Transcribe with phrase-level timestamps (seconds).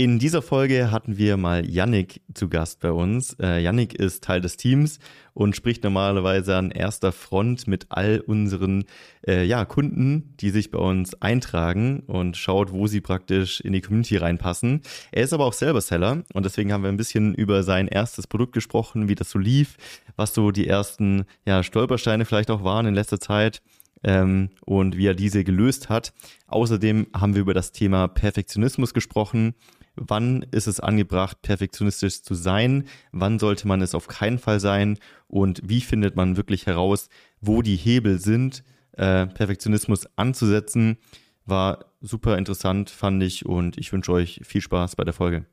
[0.00, 3.36] In dieser Folge hatten wir mal Yannick zu Gast bei uns.
[3.38, 4.98] Äh, Yannick ist Teil des Teams
[5.34, 8.86] und spricht normalerweise an erster Front mit all unseren
[9.28, 13.82] äh, ja, Kunden, die sich bei uns eintragen und schaut, wo sie praktisch in die
[13.82, 14.80] Community reinpassen.
[15.12, 18.26] Er ist aber auch selber Seller und deswegen haben wir ein bisschen über sein erstes
[18.26, 19.76] Produkt gesprochen, wie das so lief,
[20.16, 23.60] was so die ersten ja, Stolpersteine vielleicht auch waren in letzter Zeit
[24.02, 26.14] ähm, und wie er diese gelöst hat.
[26.46, 29.52] Außerdem haben wir über das Thema Perfektionismus gesprochen
[29.96, 34.98] wann ist es angebracht, perfektionistisch zu sein, wann sollte man es auf keinen Fall sein
[35.28, 37.08] und wie findet man wirklich heraus,
[37.40, 40.98] wo die Hebel sind, äh, Perfektionismus anzusetzen.
[41.46, 45.46] War super interessant, fand ich und ich wünsche euch viel Spaß bei der Folge.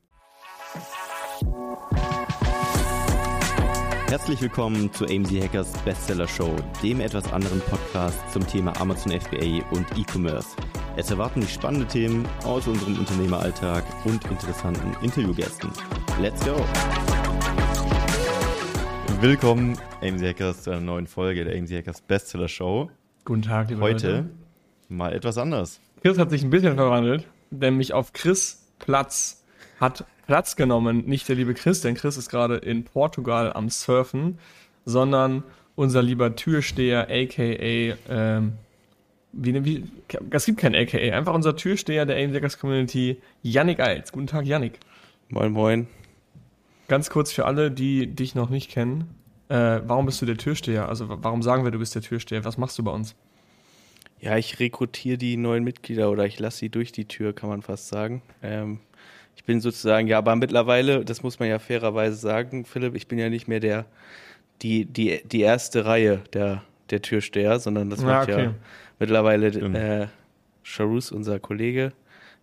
[4.09, 9.61] Herzlich willkommen zu AMZ Hackers Bestseller Show, dem etwas anderen Podcast zum Thema Amazon FBA
[9.71, 10.55] und E-Commerce.
[10.95, 15.69] Es erwarten dich spannende Themen aus unserem Unternehmeralltag und interessanten Interviewgästen.
[16.21, 16.55] Let's go!
[19.19, 22.89] Willkommen, AMZ Hackers, zu einer neuen Folge der AMZ Hackers Bestseller Show.
[23.25, 24.29] Guten Tag, liebe Heute Leute.
[24.87, 25.81] mal etwas anders.
[26.01, 29.43] Chris hat sich ein bisschen verwandelt, nämlich auf Chris Platz
[29.81, 34.37] hat Platz genommen, nicht der liebe Chris, denn Chris ist gerade in Portugal am Surfen,
[34.85, 35.43] sondern
[35.75, 37.43] unser lieber Türsteher, aka,
[38.09, 38.53] ähm,
[39.31, 39.83] wie, wie,
[40.31, 44.11] es gibt kein aka, einfach unser Türsteher der AIM Community, Yannick Eils.
[44.11, 44.79] Guten Tag, Yannick.
[45.29, 45.87] Moin, moin.
[46.87, 49.15] Ganz kurz für alle, die dich noch nicht kennen,
[49.49, 50.89] äh, warum bist du der Türsteher?
[50.89, 52.43] Also warum sagen wir, du bist der Türsteher?
[52.43, 53.15] Was machst du bei uns?
[54.19, 57.61] Ja, ich rekrutiere die neuen Mitglieder oder ich lasse sie durch die Tür, kann man
[57.61, 58.21] fast sagen.
[58.41, 58.79] Ähm,
[59.37, 63.19] ich bin sozusagen, ja, aber mittlerweile, das muss man ja fairerweise sagen, Philipp, ich bin
[63.19, 63.85] ja nicht mehr der,
[64.63, 68.43] die, die, die erste Reihe der, der Türsteher, sondern das macht okay.
[68.45, 68.53] ja
[68.97, 70.07] mittlerweile äh,
[70.63, 71.93] Charus, unser Kollege.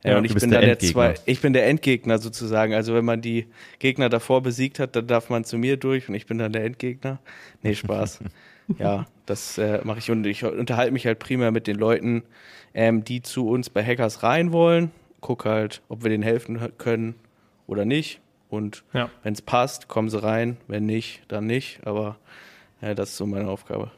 [0.04, 2.74] Ja, ja, und ich bin dann der, zwei, ich bin der Endgegner sozusagen.
[2.74, 3.46] Also wenn man die
[3.80, 6.62] Gegner davor besiegt hat, dann darf man zu mir durch und ich bin dann der
[6.62, 7.18] Endgegner.
[7.62, 8.20] Nee, Spaß.
[8.78, 12.22] ja, das äh, mache ich und ich unterhalte mich halt primär mit den Leuten,
[12.72, 14.92] ähm, die zu uns bei Hackers rein wollen
[15.24, 17.14] gucke halt, ob wir denen helfen können
[17.66, 18.20] oder nicht.
[18.50, 19.10] Und ja.
[19.22, 20.58] wenn es passt, kommen sie rein.
[20.68, 21.80] Wenn nicht, dann nicht.
[21.84, 22.16] Aber
[22.80, 23.90] ja, das ist so meine Aufgabe.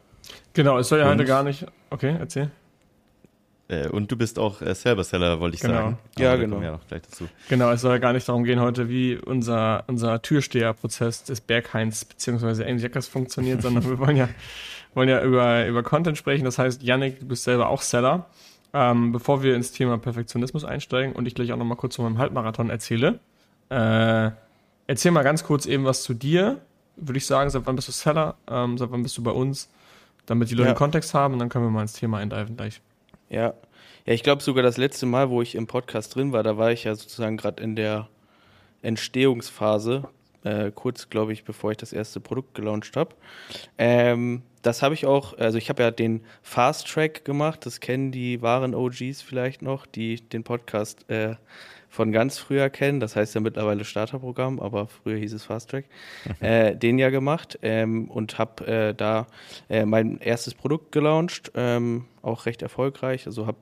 [0.54, 1.66] Genau, es soll ja heute gar nicht.
[1.91, 2.50] Okay, erzähl.
[3.69, 5.75] Äh, und du bist auch äh, selber Seller, wollte ich genau.
[5.75, 5.98] sagen.
[6.15, 6.62] Aber ja, genau.
[6.62, 7.28] Ja noch gleich dazu.
[7.48, 12.04] Genau, es soll ja gar nicht darum gehen heute, wie unser, unser Türsteherprozess des Berghains
[12.04, 12.70] bzw.
[12.70, 14.28] Amy Jackers funktioniert, sondern wir wollen ja,
[14.94, 16.44] wollen ja über, über Content sprechen.
[16.44, 18.26] Das heißt, Yannick, du bist selber auch Seller.
[18.78, 22.04] Ähm, bevor wir ins Thema Perfektionismus einsteigen und ich gleich auch noch mal kurz von
[22.04, 23.20] meinem Halbmarathon erzähle,
[23.70, 24.31] äh,
[24.87, 26.60] erzähl mal ganz kurz eben was zu dir.
[26.97, 28.34] Würde ich sagen, seit wann bist du Seller?
[28.47, 29.70] Ähm, seit wann bist du bei uns?
[30.26, 30.75] Damit die Leute ja.
[30.75, 32.82] Kontext haben und dann können wir mal ins Thema eindiven gleich.
[33.31, 33.54] Ja,
[34.04, 36.70] ja ich glaube sogar das letzte Mal, wo ich im Podcast drin war, da war
[36.70, 38.09] ich ja sozusagen gerade in der
[38.82, 40.06] Entstehungsphase,
[40.46, 43.14] äh, kurz, glaube ich, bevor ich das erste Produkt gelauncht habe.
[43.78, 48.12] Ähm, das habe ich auch, also ich habe ja den Fast Track gemacht, das kennen
[48.12, 51.34] die wahren OGs vielleicht noch, die den Podcast äh,
[51.88, 53.00] von ganz früher kennen.
[53.00, 55.86] Das heißt ja mittlerweile Starterprogramm, aber früher hieß es Fast Track.
[56.40, 59.26] äh, den ja gemacht ähm, und habe äh, da
[59.68, 63.26] äh, mein erstes Produkt gelauncht, ähm, auch recht erfolgreich.
[63.26, 63.58] Also habe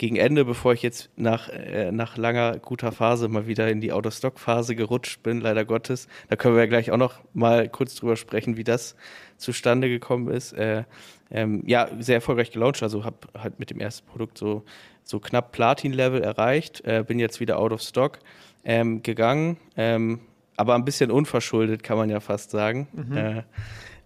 [0.00, 3.92] gegen Ende, bevor ich jetzt nach, äh, nach langer guter Phase mal wieder in die
[3.92, 6.08] Out-of-Stock-Phase gerutscht bin, leider Gottes.
[6.30, 8.96] Da können wir ja gleich auch noch mal kurz drüber sprechen, wie das
[9.36, 10.54] zustande gekommen ist.
[10.54, 10.84] Äh,
[11.30, 14.64] ähm, ja, sehr erfolgreich gelauncht, also habe halt mit dem ersten Produkt so,
[15.04, 18.20] so knapp Platin-Level erreicht, äh, bin jetzt wieder out of stock
[18.64, 20.20] ähm, gegangen, ähm,
[20.56, 22.88] aber ein bisschen unverschuldet, kann man ja fast sagen.
[22.94, 23.16] Mhm.
[23.18, 23.42] Äh,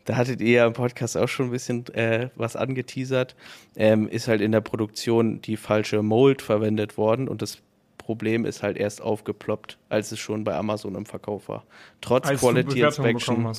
[0.05, 3.35] da hattet ihr ja im Podcast auch schon ein bisschen äh, was angeteasert,
[3.77, 7.59] ähm, ist halt in der Produktion die falsche Mold verwendet worden und das
[7.99, 11.65] Problem ist halt erst aufgeploppt, als es schon bei Amazon im Verkauf war.
[12.03, 13.51] Trotz als Quality Inspection.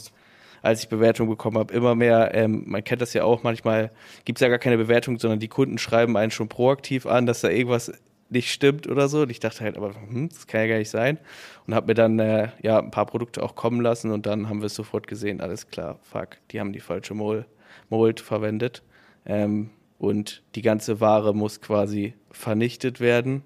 [0.61, 3.91] Als ich Bewertung bekommen habe, immer mehr, ähm, man kennt das ja auch, manchmal
[4.23, 7.41] gibt es ja gar keine Bewertung, sondern die Kunden schreiben einen schon proaktiv an, dass
[7.41, 7.91] da irgendwas
[8.29, 9.21] nicht stimmt oder so.
[9.21, 11.19] Und ich dachte halt, aber hm, das kann ja gar nicht sein.
[11.67, 14.61] Und habe mir dann äh, ja ein paar Produkte auch kommen lassen und dann haben
[14.61, 17.45] wir es sofort gesehen, alles klar, fuck, die haben die falsche Mold,
[17.89, 18.83] Mold verwendet.
[19.25, 23.43] Ähm, und die ganze Ware muss quasi vernichtet werden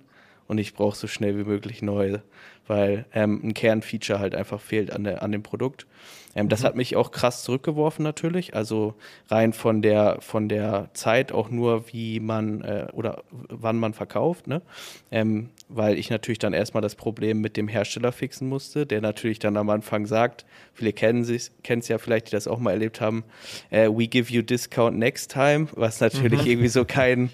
[0.47, 2.23] und ich brauche so schnell wie möglich neue,
[2.69, 5.87] weil ähm, ein Kernfeature halt einfach fehlt an, der, an dem Produkt.
[6.35, 6.49] Ähm, mhm.
[6.49, 8.55] Das hat mich auch krass zurückgeworfen natürlich.
[8.55, 8.93] Also
[9.27, 14.47] rein von der von der Zeit auch nur, wie man äh, oder wann man verkauft,
[14.47, 14.61] ne?
[15.09, 19.39] Ähm, weil ich natürlich dann erstmal das Problem mit dem Hersteller fixen musste, der natürlich
[19.39, 23.23] dann am Anfang sagt, viele kennen es ja vielleicht, die das auch mal erlebt haben,
[23.69, 26.51] äh, we give you discount next time, was natürlich mhm.
[26.51, 27.31] irgendwie so kein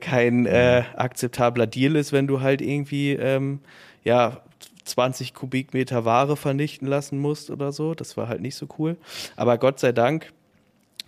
[0.00, 3.60] kein äh, akzeptabler Deal ist, wenn du halt irgendwie ähm,
[4.04, 4.42] ja
[4.86, 7.94] 20 Kubikmeter Ware vernichten lassen musst oder so.
[7.94, 8.96] Das war halt nicht so cool.
[9.36, 10.32] Aber Gott sei Dank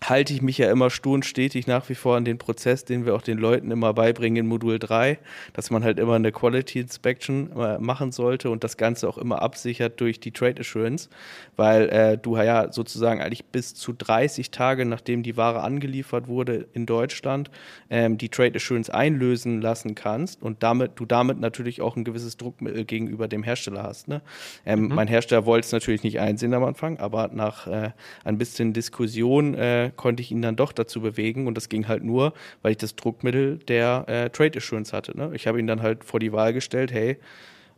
[0.04, 3.04] halte ich mich ja immer stur und stetig nach wie vor an den Prozess, den
[3.04, 5.18] wir auch den Leuten immer beibringen in Modul 3,
[5.52, 9.42] dass man halt immer eine Quality Inspection äh, machen sollte und das Ganze auch immer
[9.42, 11.08] absichert durch die Trade Assurance,
[11.56, 16.68] weil äh, du ja sozusagen eigentlich bis zu 30 Tage, nachdem die Ware angeliefert wurde
[16.72, 17.50] in Deutschland,
[17.90, 22.36] ähm, die Trade Assurance einlösen lassen kannst und damit du damit natürlich auch ein gewisses
[22.36, 24.06] Druckmittel gegenüber dem Hersteller hast.
[24.06, 24.22] Ne?
[24.64, 24.94] Ähm, mhm.
[24.94, 27.90] Mein Hersteller wollte es natürlich nicht einsehen am Anfang, aber nach äh,
[28.24, 32.04] ein bisschen Diskussion äh, konnte ich ihn dann doch dazu bewegen und das ging halt
[32.04, 32.32] nur,
[32.62, 35.16] weil ich das Druckmittel der äh, Trade Assurance hatte.
[35.16, 35.30] Ne?
[35.34, 37.18] Ich habe ihn dann halt vor die Wahl gestellt, hey,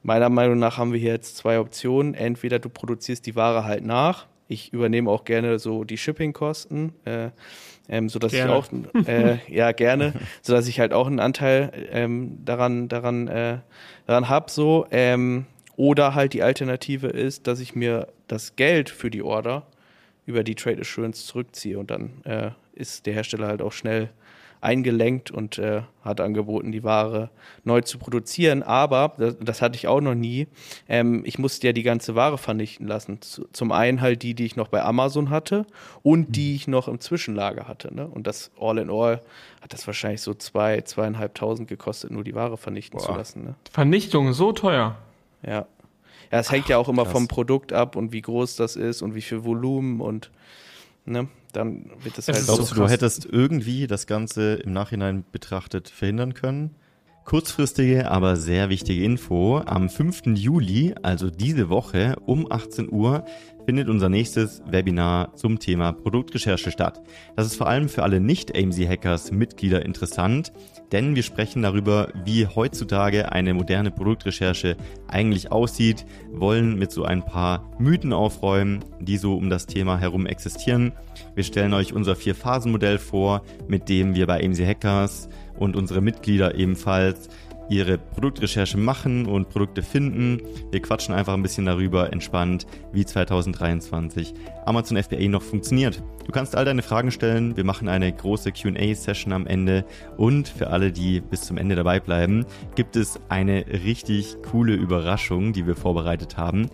[0.02, 2.14] meiner Meinung nach haben wir hier jetzt zwei Optionen.
[2.14, 7.30] Entweder du produzierst die Ware halt nach, ich übernehme auch gerne so die Shipping-Kosten, äh,
[7.88, 8.52] ähm, sodass gerne.
[8.52, 13.58] ich auch, äh, ja gerne, sodass ich halt auch einen Anteil ähm, daran, daran, äh,
[14.06, 14.86] daran habe, so.
[14.90, 15.46] Ähm,
[15.76, 19.66] oder halt die Alternative ist, dass ich mir das Geld für die Order
[20.30, 21.78] über die Trade Assurance zurückziehe.
[21.78, 24.10] Und dann äh, ist der Hersteller halt auch schnell
[24.60, 27.30] eingelenkt und äh, hat angeboten, die Ware
[27.64, 28.62] neu zu produzieren.
[28.62, 30.48] Aber, das, das hatte ich auch noch nie,
[30.88, 33.20] ähm, ich musste ja die ganze Ware vernichten lassen.
[33.22, 35.66] zum einen halt die, die ich noch bei Amazon hatte
[36.02, 37.94] und die ich noch im Zwischenlager hatte.
[37.94, 38.06] Ne?
[38.06, 39.22] Und das All in All
[39.62, 43.06] hat das wahrscheinlich so zwei, zweieinhalbtausend gekostet, nur die Ware vernichten Boah.
[43.06, 43.44] zu lassen.
[43.44, 43.54] Ne?
[43.70, 44.96] Vernichtung, so teuer.
[45.42, 45.66] Ja.
[46.30, 47.12] Ja, es hängt Ach, ja auch immer krass.
[47.12, 50.30] vom Produkt ab und wie groß das ist und wie viel Volumen und
[51.04, 52.46] ne, dann wird das, das halt.
[52.46, 56.74] Glaubst so du, du hättest irgendwie das Ganze im Nachhinein betrachtet verhindern können?
[57.24, 59.58] Kurzfristige, aber sehr wichtige Info.
[59.58, 60.22] Am 5.
[60.34, 63.24] Juli, also diese Woche um 18 Uhr,
[63.66, 67.00] findet unser nächstes Webinar zum Thema Produktrecherche statt.
[67.36, 70.52] Das ist vor allem für alle Nicht-AMC-Hackers Mitglieder interessant,
[70.92, 74.76] denn wir sprechen darüber, wie heutzutage eine moderne Produktrecherche
[75.08, 80.26] eigentlich aussieht, wollen mit so ein paar Mythen aufräumen, die so um das Thema herum
[80.26, 80.92] existieren.
[81.34, 85.28] Wir stellen euch unser Vier-Phasen-Modell vor, mit dem wir bei AMC Hackers
[85.58, 87.28] und unsere Mitglieder ebenfalls
[87.70, 90.43] ihre Produktrecherche machen und Produkte finden.
[90.70, 94.34] Wir quatschen einfach ein bisschen darüber, entspannt, wie 2023
[94.67, 96.02] Amazon FBA noch funktioniert.
[96.26, 97.56] Du kannst all deine Fragen stellen.
[97.56, 99.84] Wir machen eine große QA-Session am Ende.
[100.17, 102.44] Und für alle, die bis zum Ende dabei bleiben,
[102.75, 106.70] gibt es eine richtig coole Überraschung, die wir vorbereitet haben,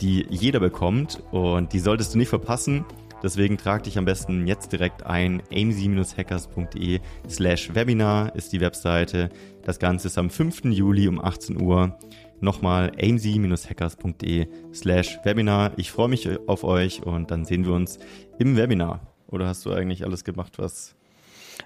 [0.00, 1.22] die jeder bekommt.
[1.30, 2.86] Und die solltest du nicht verpassen.
[3.22, 5.42] Deswegen trag dich am besten jetzt direkt ein.
[5.52, 9.30] amc-hackers.de slash Webinar ist die Webseite.
[9.68, 10.64] Das Ganze ist am 5.
[10.64, 11.98] Juli um 18 Uhr.
[12.40, 15.72] Nochmal amc-hackers.de slash Webinar.
[15.76, 17.98] Ich freue mich auf euch und dann sehen wir uns
[18.38, 19.06] im Webinar.
[19.26, 20.94] Oder hast du eigentlich alles gemacht, was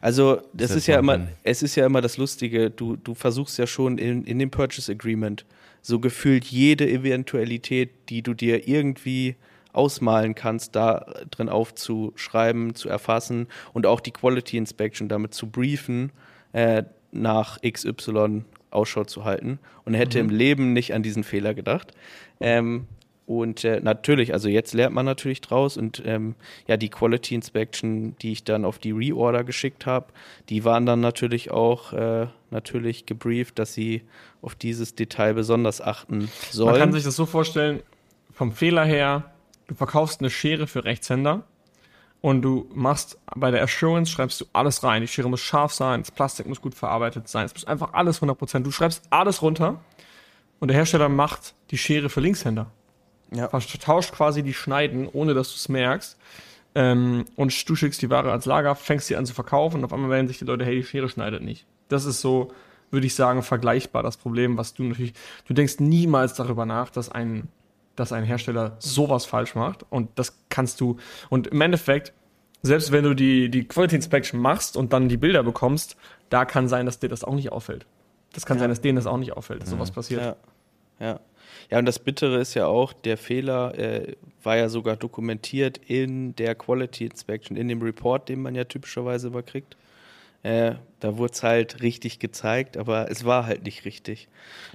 [0.01, 3.69] also, das ist ja immer, es ist ja immer das Lustige, du, du versuchst ja
[3.69, 5.47] schon in, in dem Purchase Agreement
[5.81, 9.37] so gefühlt jede Eventualität, die du dir irgendwie
[9.73, 16.11] ausmalen kannst, da drin aufzuschreiben, zu erfassen und auch die Quality Inspection damit zu briefen,
[16.53, 16.83] äh,
[17.13, 19.59] nach XY Ausschau zu halten.
[19.85, 20.31] Und hätte mhm.
[20.31, 21.93] im Leben nicht an diesen Fehler gedacht.
[22.41, 22.87] Ähm,
[23.27, 26.35] und äh, natürlich, also jetzt lernt man natürlich draus und ähm,
[26.67, 30.07] ja, die Quality Inspection, die ich dann auf die Reorder geschickt habe,
[30.49, 34.03] die waren dann natürlich auch äh, natürlich gebrieft, dass sie
[34.43, 36.73] auf dieses Detail besonders achten sollen.
[36.73, 37.81] Man kann sich das so vorstellen,
[38.33, 39.33] vom Fehler her,
[39.69, 41.45] du verkaufst eine Schere für Rechtshänder
[42.23, 45.03] und du machst bei der Assurance, schreibst du alles rein.
[45.03, 48.23] Die Schere muss scharf sein, das Plastik muss gut verarbeitet sein, es muss einfach alles
[48.23, 48.61] 100%.
[48.61, 49.81] Du schreibst alles runter
[50.61, 52.71] und der Hersteller macht die Schere für Linkshänder.
[53.35, 53.49] Ja.
[53.49, 56.17] Vertauscht quasi die Schneiden, ohne dass du es merkst.
[56.75, 59.93] Ähm, und du schickst die Ware als Lager, fängst sie an zu verkaufen und auf
[59.93, 61.67] einmal melden sich die Leute, hey, die Schere schneidet nicht.
[61.89, 62.53] Das ist so,
[62.91, 65.13] würde ich sagen, vergleichbar das Problem, was du natürlich,
[65.47, 67.49] du denkst niemals darüber nach, dass ein
[67.97, 69.85] dass ein Hersteller sowas falsch macht.
[69.91, 70.97] Und das kannst du.
[71.31, 72.13] Und im Endeffekt,
[72.63, 75.97] selbst wenn du die, die Quality Inspection machst und dann die Bilder bekommst,
[76.31, 77.87] da kann sein, dass dir das auch nicht auffällt.
[78.33, 78.61] Das kann ja.
[78.63, 80.23] sein, dass denen das auch nicht auffällt, dass sowas passiert.
[80.23, 80.37] Ja.
[81.01, 81.21] ja.
[81.71, 86.35] Ja, und das Bittere ist ja auch, der Fehler äh, war ja sogar dokumentiert in
[86.37, 89.77] der Quality Inspection, in dem Report, den man ja typischerweise überkriegt.
[90.43, 94.29] Äh, da wurde es halt richtig gezeigt, aber es war halt nicht richtig.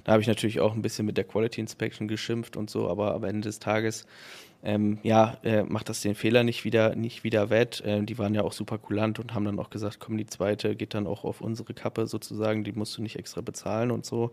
[0.04, 3.14] Da habe ich natürlich auch ein bisschen mit der Quality Inspection geschimpft und so, aber
[3.14, 4.06] am Ende des Tages
[4.62, 7.80] ähm, ja, äh, macht das den Fehler nicht wieder, nicht wieder wett.
[7.82, 10.74] Äh, die waren ja auch super kulant und haben dann auch gesagt, komm, die zweite
[10.74, 14.32] geht dann auch auf unsere Kappe sozusagen, die musst du nicht extra bezahlen und so.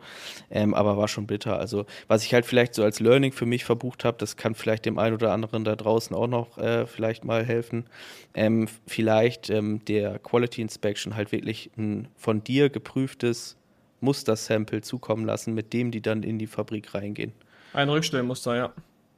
[0.49, 1.59] Ähm, aber war schon bitter.
[1.59, 4.85] Also, was ich halt vielleicht so als Learning für mich verbucht habe, das kann vielleicht
[4.85, 7.85] dem einen oder anderen da draußen auch noch äh, vielleicht mal helfen.
[8.33, 13.57] Ähm, vielleicht ähm, der Quality Inspection halt wirklich ein von dir geprüftes
[14.01, 17.31] Mustersample zukommen lassen, mit dem die dann in die Fabrik reingehen.
[17.73, 18.73] Ein Rückstellmuster, ja.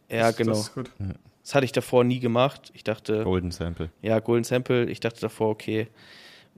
[0.09, 0.51] Ja, Das- genau.
[0.53, 0.91] Das ist gut.
[1.43, 2.71] Das hatte ich davor nie gemacht.
[2.73, 3.89] Ich dachte, Golden Sample.
[4.01, 5.87] ja, Golden Sample, ich dachte davor, okay,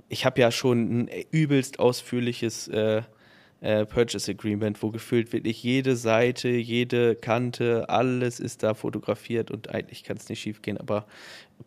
[0.08, 3.04] ich habe ja schon ein übelst ausführliches äh,
[3.62, 9.70] äh, Purchase Agreement, wo gefühlt wirklich jede Seite, jede Kante, alles ist da fotografiert und
[9.70, 10.78] eigentlich kann es nicht schief gehen.
[10.78, 11.06] Aber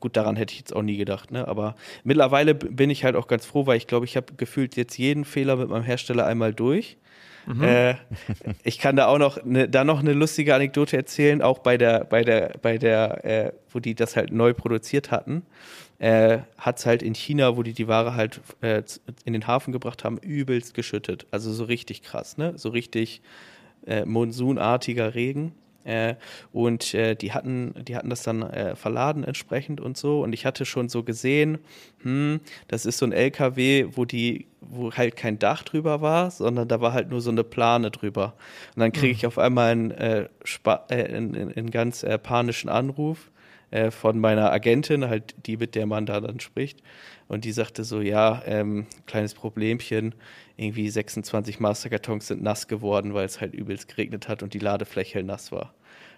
[0.01, 1.31] gut, daran hätte ich jetzt auch nie gedacht.
[1.31, 1.47] Ne?
[1.47, 4.97] Aber mittlerweile bin ich halt auch ganz froh, weil ich glaube, ich habe gefühlt jetzt
[4.99, 6.97] jeden Fehler mit meinem Hersteller einmal durch.
[7.61, 7.95] Äh,
[8.63, 12.05] ich kann da auch noch ne, da noch eine lustige Anekdote erzählen, auch bei der,
[12.05, 15.43] bei der, bei der, äh, wo die das halt neu produziert hatten,
[15.99, 18.83] äh, hat es halt in China, wo die die Ware halt äh,
[19.25, 21.27] in den Hafen gebracht haben, übelst geschüttet.
[21.31, 22.55] Also so richtig krass, ne?
[22.57, 23.23] So richtig
[23.87, 25.53] äh, monsunartiger Regen.
[25.85, 26.15] Äh,
[26.53, 30.23] und äh, die hatten, die hatten das dann äh, verladen entsprechend und so.
[30.23, 31.59] Und ich hatte schon so gesehen,
[32.03, 36.69] hm, das ist so ein LKW, wo die, wo halt kein Dach drüber war, sondern
[36.69, 38.35] da war halt nur so eine Plane drüber.
[38.75, 40.29] Und dann kriege ich auf einmal einen, äh,
[40.65, 43.31] äh, einen, einen- einen ganz äh, panischen Anruf
[43.71, 46.83] äh, von meiner Agentin, halt die, mit der man da dann spricht.
[47.29, 50.15] Und die sagte so, ja, ähm, kleines Problemchen,
[50.57, 55.23] irgendwie 26 Masterkartons sind nass geworden, weil es halt übelst geregnet hat und die Ladefläche
[55.23, 55.75] nass war.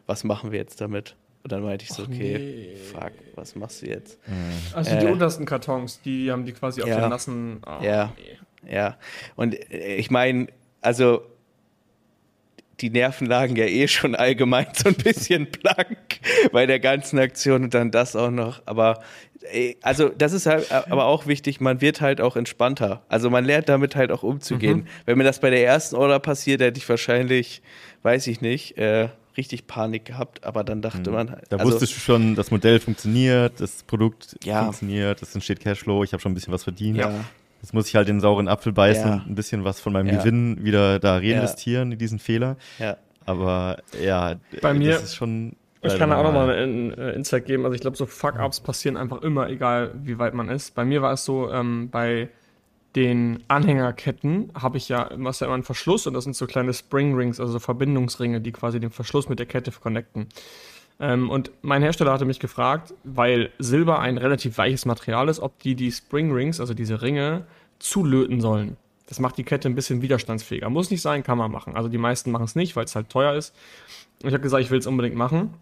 [0.07, 1.17] Was machen wir jetzt damit?
[1.43, 2.77] Und dann meinte ich so, Och, okay, nee.
[2.77, 4.19] fuck, was machst du jetzt?
[4.75, 7.01] Also die Äh, untersten Kartons, die haben die quasi auf ja.
[7.01, 7.59] den nassen.
[7.67, 8.13] ah, Ja.
[8.17, 8.73] nee.
[8.73, 8.97] Ja,
[9.37, 10.47] und äh, ich meine,
[10.81, 11.23] also
[12.85, 16.21] die Nerven lagen ja eh schon allgemein so ein bisschen blank
[16.53, 18.61] bei der ganzen Aktion und dann das auch noch.
[18.67, 19.03] Aber
[19.83, 23.03] also das ist halt äh, aber auch wichtig, man wird halt auch entspannter.
[23.09, 24.79] Also man lernt damit halt auch umzugehen.
[24.81, 24.87] Mhm.
[25.07, 27.63] Wenn mir das bei der ersten Order passiert, hätte ich wahrscheinlich,
[28.03, 31.35] weiß ich nicht, äh, richtig Panik gehabt, aber dann dachte man, Mhm.
[31.49, 34.65] Da also, wusstest du schon, das Modell funktioniert, das Produkt Ja.
[34.65, 36.99] funktioniert, es entsteht Cashflow, ich habe schon ein bisschen was verdient.
[36.99, 37.11] ja,
[37.65, 39.15] Jetzt muss ich halt den sauren Apfel beißen Ja.
[39.15, 40.19] und ein bisschen was von meinem Ja.
[40.19, 42.57] Gewinn wieder da reinvestieren in diesen Fehler.
[42.79, 45.57] ja, Aber ja, Bei mir- das ist schon.
[45.81, 47.65] Ich kann da auch nochmal einen äh, Insight geben.
[47.65, 50.75] Also ich glaube, so Fuck-Ups passieren einfach immer, egal wie weit man ist.
[50.75, 52.29] Bei mir war es so, ähm, bei
[52.97, 56.73] den Anhängerketten habe ich ja, hast ja immer einen Verschluss und das sind so kleine
[56.75, 60.29] Spring Rings, also so Verbindungsringe, die quasi den Verschluss mit der Kette connecten.
[61.01, 65.59] Ähm, und mein Hersteller hatte mich gefragt, weil Silber ein relativ weiches Material ist, ob
[65.59, 67.47] die die Spring Rings, also diese Ringe,
[67.79, 68.77] zulöten sollen.
[69.07, 70.71] Das macht die Kette ein bisschen widerstandsfähiger.
[70.71, 71.77] Muss nicht sein, kann man machen.
[71.77, 73.55] Also die meisten machen es nicht, weil es halt teuer ist.
[74.23, 75.55] Und ich habe gesagt, ich will es unbedingt machen.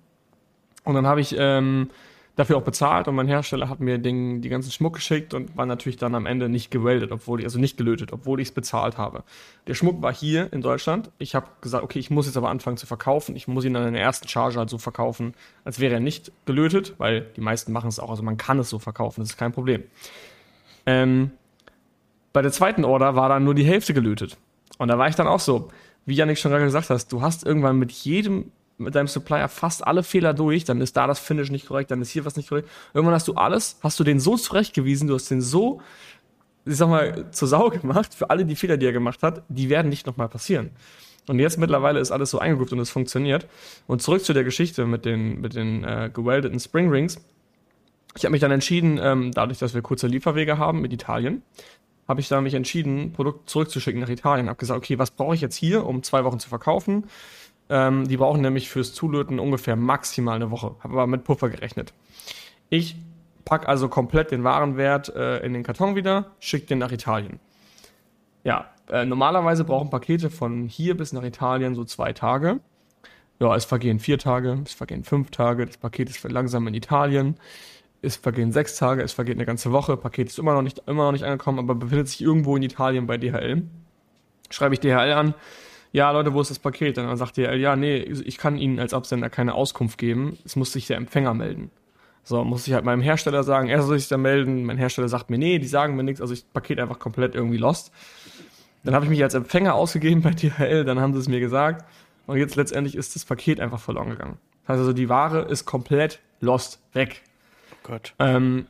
[0.85, 1.91] Und dann habe ich ähm,
[2.37, 5.67] dafür auch bezahlt und mein Hersteller hat mir den, die ganzen Schmuck geschickt und war
[5.67, 8.97] natürlich dann am Ende nicht geweldet, obwohl ich, also nicht gelötet, obwohl ich es bezahlt
[8.97, 9.23] habe.
[9.67, 11.11] Der Schmuck war hier in Deutschland.
[11.19, 13.37] Ich habe gesagt, okay, ich muss jetzt aber anfangen zu verkaufen.
[13.37, 15.35] Ich muss ihn dann in der ersten Charge halt so verkaufen,
[15.65, 18.11] als wäre er nicht gelötet, weil die meisten machen es auch.
[18.11, 19.85] Also man kann es so verkaufen, das ist kein Problem.
[20.87, 21.33] Ähm,
[22.33, 24.39] bei der zweiten Order war dann nur die Hälfte gelötet.
[24.79, 25.69] Und da war ich dann auch so,
[26.07, 28.51] wie Janik schon gerade gesagt hast, du hast irgendwann mit jedem,
[28.83, 32.03] mit deinem Supplier fast alle Fehler durch, dann ist da das Finish nicht korrekt, dann
[32.03, 32.69] ist hier was nicht korrekt.
[32.95, 35.81] Irgendwann hast du alles, hast du den so zurechtgewiesen, du hast den so,
[36.65, 39.69] ich sag mal, zur Sau gemacht, für alle die Fehler, die er gemacht hat, die
[39.69, 40.71] werden nicht nochmal passieren.
[41.29, 43.47] Und jetzt mittlerweile ist alles so eingegroovt und es funktioniert.
[43.87, 47.25] Und zurück zu der Geschichte mit den, mit den äh, geweldeten Spring Rings.
[48.17, 51.43] Ich habe mich dann entschieden, ähm, dadurch, dass wir kurze Lieferwege haben mit Italien,
[52.09, 54.49] habe ich dann mich entschieden, Produkt zurückzuschicken nach Italien.
[54.49, 57.05] Habe gesagt, okay, was brauche ich jetzt hier, um zwei Wochen zu verkaufen?
[57.73, 60.77] Ähm, die brauchen nämlich fürs Zulöten ungefähr maximal eine Woche.
[60.81, 61.95] Habe aber mit Puffer gerechnet.
[62.69, 62.97] Ich
[63.47, 67.41] pack also komplett den Warenwert äh, in den Karton wieder, schicke den nach Italien.
[68.45, 72.61] Ja, äh, normalerweise brauchen Pakete von hier bis nach Italien so zwei Tage.
[73.41, 77.37] Ja, es vergehen vier Tage, es vergehen fünf Tage, das Paket ist langsam in Italien.
[78.03, 81.05] Es vergehen sechs Tage, es vergeht eine ganze Woche, Paket ist immer noch nicht, immer
[81.05, 83.63] noch nicht angekommen, aber befindet sich irgendwo in Italien bei DHL.
[84.51, 85.35] Schreibe ich DHL an,
[85.93, 86.99] ja Leute, wo ist das Paket?
[86.99, 90.57] Und dann sagt DHL, ja, nee, ich kann Ihnen als Absender keine Auskunft geben, es
[90.57, 91.71] muss sich der Empfänger melden.
[92.25, 95.29] So, muss ich halt meinem Hersteller sagen, er soll sich da melden, mein Hersteller sagt
[95.29, 97.93] mir, nee, die sagen mir nichts, also ich Paket einfach komplett irgendwie lost.
[98.85, 101.85] Dann habe ich mich als Empfänger ausgegeben bei DHL, dann haben sie es mir gesagt
[102.27, 104.39] und jetzt letztendlich ist das Paket einfach verloren gegangen.
[104.63, 107.23] Das heißt also, die Ware ist komplett lost, weg.
[107.73, 108.15] oh Gott.
[108.19, 108.67] Ähm,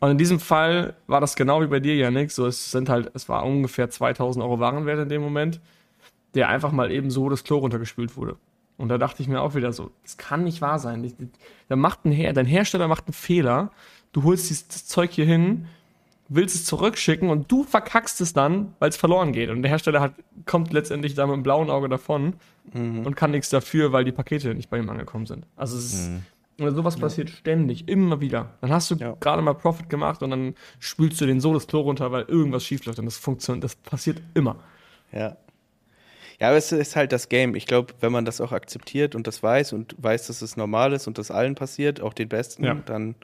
[0.00, 2.32] und in diesem Fall war das genau wie bei dir, Janik.
[2.32, 5.60] So, es sind halt, es war ungefähr 2000 Euro Warenwert in dem Moment,
[6.34, 8.36] der einfach mal eben so das Klo runtergespült wurde.
[8.78, 11.12] Und da dachte ich mir auch wieder so, das kann nicht wahr sein.
[11.68, 13.70] Da macht ein Her dein Hersteller macht einen Fehler.
[14.12, 15.66] Du holst dieses, Zeug hier hin,
[16.28, 19.50] willst es zurückschicken und du verkackst es dann, weil es verloren geht.
[19.50, 20.14] Und der Hersteller hat,
[20.46, 22.34] kommt letztendlich da mit dem blauen Auge davon
[22.74, 25.46] und kann nichts dafür, weil die Pakete nicht bei ihm angekommen sind.
[25.56, 26.10] Also es ist,
[26.58, 28.50] und sowas passiert ständig, immer wieder.
[28.60, 29.16] Dann hast du Ja.
[29.20, 32.64] gerade mal Profit gemacht und dann spülst du den so das Klo runter, weil irgendwas
[32.64, 34.56] schief läuft und das funktioniert, das passiert immer.
[35.12, 35.36] Ja.
[36.42, 37.54] Ja, aber es ist halt das Game.
[37.54, 40.92] Ich glaube, wenn man das auch akzeptiert und das weiß und weiß, dass es normal
[40.92, 42.74] ist und das allen passiert, auch den Besten, Ja.
[42.84, 43.14] dann,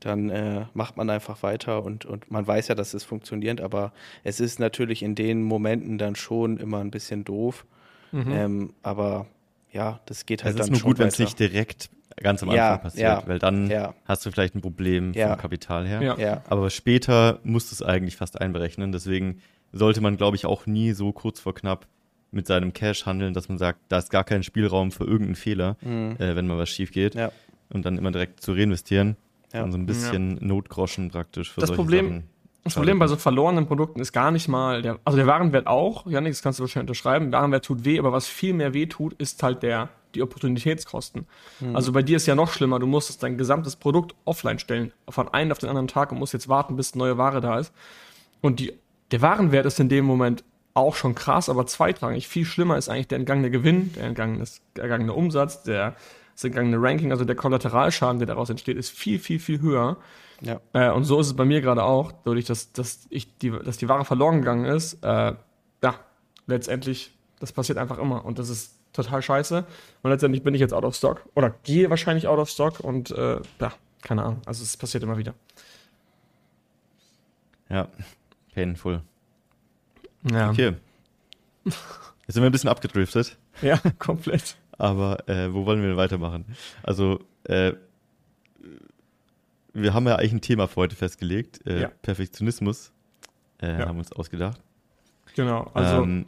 [0.00, 3.92] dann äh, macht man einfach weiter und, und man weiß ja, dass es funktioniert, aber
[4.24, 7.66] es ist natürlich in den Momenten dann schon immer ein bisschen doof.
[8.10, 8.32] Mhm.
[8.32, 9.28] Ähm, aber
[9.70, 12.42] ja, das geht halt Es ist dann nur schon gut, wenn es nicht direkt ganz
[12.42, 13.94] am Anfang Ja, passiert, ja, weil dann ja.
[14.06, 16.42] hast du vielleicht ein Problem vom Kapital her.
[16.48, 18.90] Aber später musst du es eigentlich fast einberechnen.
[18.90, 19.40] Deswegen
[19.70, 21.86] sollte man, glaube ich, auch nie so kurz vor knapp
[22.32, 25.76] mit seinem Cash handeln, dass man sagt, da ist gar kein Spielraum für irgendeinen Fehler,
[25.82, 26.16] Mhm.
[26.18, 27.14] äh, wenn mal was schief geht.
[27.14, 27.30] ja.
[27.72, 29.16] Und dann immer direkt zu reinvestieren.
[29.52, 29.62] Ja.
[29.62, 32.24] Und so ein bisschen Notgroschen praktisch für Das solche Problem- Sachen.
[32.64, 36.06] Das Problem bei so verlorenen Produkten ist gar nicht mal der, also der Warenwert auch,
[36.06, 39.14] Janik, das kannst du wahrscheinlich unterschreiben, Warenwert tut weh, aber was viel mehr weh tut,
[39.14, 41.26] ist halt der, die Opportunitätskosten.
[41.72, 45.28] Also bei dir ist ja noch schlimmer, du musstest dein gesamtes Produkt offline stellen, von
[45.28, 47.72] einem auf den anderen Tag und musst jetzt warten, bis neue Ware da ist.
[48.42, 48.72] Und die,
[49.10, 50.44] der Warenwert ist in dem Moment
[50.74, 52.28] auch schon krass, aber zweitrangig.
[52.28, 55.96] Viel schlimmer ist eigentlich der entgangene Gewinn, der entgangene, entgangene Umsatz, der
[56.34, 59.98] das entgangene Ranking, also der Kollateralschaden, der daraus entsteht, ist viel, viel, viel höher.
[60.40, 60.60] ja.
[60.72, 63.76] Äh, und so ist es bei mir gerade auch, dadurch, dass, dass, ich die, dass
[63.76, 65.02] die Ware verloren gegangen ist.
[65.02, 65.34] Äh,
[65.82, 65.94] ja,
[66.46, 68.24] letztendlich, das passiert einfach immer.
[68.24, 69.64] Und das ist total scheiße.
[70.02, 71.22] Und letztendlich bin ich jetzt out of stock.
[71.34, 72.80] Oder gehe wahrscheinlich out of stock.
[72.80, 73.72] Und äh, ja,
[74.02, 74.42] keine Ahnung.
[74.46, 75.34] Also es passiert immer wieder.
[77.68, 77.88] Ja,
[78.54, 79.02] painful.
[80.30, 80.74] Ja, Okay.
[81.64, 84.56] Jetzt sind wir ein bisschen abgedriftet, ja komplett.
[84.78, 86.44] aber äh, wo wollen wir denn weitermachen?
[86.82, 87.72] Also, äh,
[89.72, 91.66] wir haben ja eigentlich ein Thema für heute festgelegt.
[91.66, 91.88] Äh, Ja.
[92.02, 92.92] Perfektionismus
[93.62, 93.86] äh, Ja.
[93.86, 94.60] haben wir uns ausgedacht.
[95.36, 95.70] Genau.
[95.74, 96.26] Also, ähm,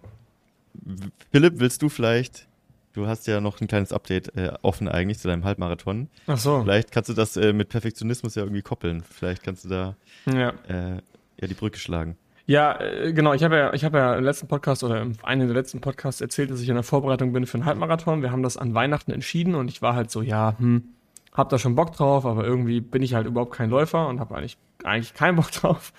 [1.30, 2.46] Philipp, willst du vielleicht,
[2.94, 6.08] du hast ja noch ein kleines Update äh, offen eigentlich zu deinem Halbmarathon.
[6.26, 6.62] ach so.
[6.62, 9.02] Vielleicht kannst du das äh, mit Perfektionismus ja irgendwie koppeln.
[9.02, 9.96] Vielleicht kannst du da
[10.26, 10.50] Ja.
[10.68, 11.00] äh,
[11.40, 12.16] ja die Brücke schlagen.
[12.46, 13.32] Ja, äh, genau.
[13.34, 16.20] Ich habe ja, ich habe ja im letzten Podcast oder in einem der letzten Podcasts
[16.20, 18.22] erzählt, dass ich in der Vorbereitung bin für einen Halbmarathon.
[18.22, 20.84] Wir haben das an Weihnachten entschieden und ich war halt so, ja, hm,
[21.32, 24.36] hab da schon Bock drauf, aber irgendwie bin ich halt überhaupt kein Läufer und habe
[24.36, 25.92] eigentlich eigentlich keinen Bock drauf.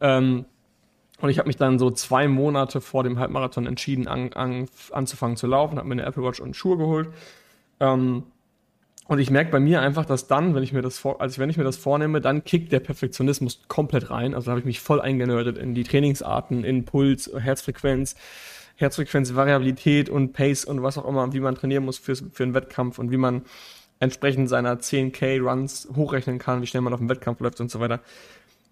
[0.00, 0.44] Ähm,
[1.20, 5.36] und ich habe mich dann so zwei Monate vor dem Halbmarathon entschieden, an, an, anzufangen
[5.36, 7.08] zu laufen, habe mir eine Apple Watch und Schuhe geholt.
[7.80, 8.24] Ähm,
[9.08, 11.48] und ich merke bei mir einfach, dass dann, wenn ich mir das vor, also wenn
[11.48, 14.34] ich mir das vornehme, dann kickt der Perfektionismus komplett rein.
[14.34, 18.16] Also habe ich mich voll eingenördet in die Trainingsarten, in Puls, Herzfrequenz,
[18.76, 22.52] Herzfrequenz, Variabilität und Pace und was auch immer, wie man trainieren muss für, für einen
[22.52, 23.46] Wettkampf und wie man
[23.98, 27.80] entsprechend seiner 10k Runs hochrechnen kann, wie schnell man auf dem Wettkampf läuft und so
[27.80, 28.00] weiter.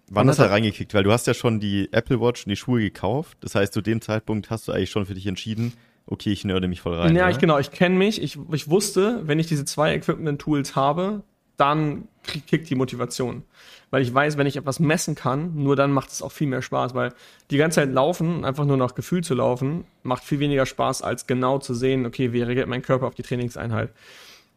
[0.07, 0.93] Wann hast du da reingekickt?
[0.93, 3.39] Weil du hast ja schon die Apple Watch und die Schuhe gekauft.
[3.41, 5.73] Das heißt, zu dem Zeitpunkt hast du eigentlich schon für dich entschieden,
[6.07, 7.15] okay, ich nörde mich voll rein.
[7.15, 7.31] ja, oder?
[7.31, 8.21] ich genau, ich kenne mich.
[8.21, 11.23] Ich, ich wusste, wenn ich diese zwei Equipment-Tools habe,
[11.57, 13.43] dann kickt die Motivation.
[13.89, 16.61] Weil ich weiß, wenn ich etwas messen kann, nur dann macht es auch viel mehr
[16.61, 17.13] Spaß, weil
[17.51, 21.25] die ganze Zeit laufen, einfach nur nach Gefühl zu laufen, macht viel weniger Spaß, als
[21.25, 23.91] genau zu sehen, okay, wie reagiert mein Körper auf die Trainingseinheit.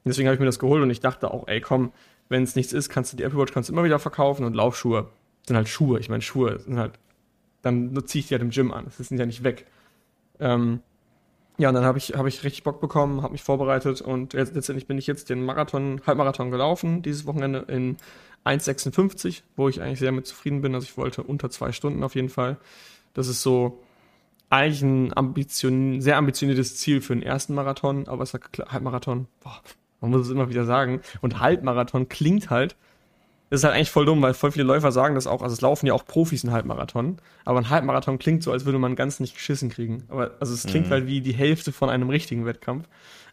[0.04, 1.92] Deswegen habe ich mir das geholt und ich dachte auch, ey, komm,
[2.28, 4.54] wenn es nichts ist, kannst du die Apple Watch kannst du immer wieder verkaufen und
[4.54, 5.08] Laufschuhe
[5.46, 6.00] sind halt Schuhe.
[6.00, 6.98] Ich meine, Schuhe sind halt,
[7.62, 8.86] dann ziehe ich die halt im Gym an.
[8.96, 9.66] Das sind ja nicht weg.
[10.38, 10.80] Ähm,
[11.60, 14.54] ja, und dann habe ich, hab ich richtig Bock bekommen, habe mich vorbereitet und jetzt,
[14.54, 17.98] letztendlich bin ich jetzt den Marathon, Halbmarathon gelaufen, dieses Wochenende in
[18.46, 20.74] 1,56, wo ich eigentlich sehr mit zufrieden bin.
[20.74, 22.56] Also ich wollte unter zwei Stunden auf jeden Fall.
[23.12, 23.82] Das ist so
[24.48, 29.26] eigentlich ein Ambition, sehr ambitioniertes Ziel für den ersten Marathon, aber es ist halt Halbmarathon,
[29.40, 29.60] boah,
[30.00, 31.02] man muss es immer wieder sagen.
[31.20, 32.74] Und Halbmarathon klingt halt,
[33.50, 35.60] das ist halt eigentlich voll dumm, weil voll viele Läufer sagen das auch, also es
[35.60, 39.20] laufen ja auch Profis einen Halbmarathon, aber ein Halbmarathon klingt so, als würde man ganz
[39.20, 40.04] nicht geschissen kriegen.
[40.08, 40.90] Aber also es klingt Mhm.
[40.92, 42.88] halt wie die Hälfte von einem richtigen Wettkampf,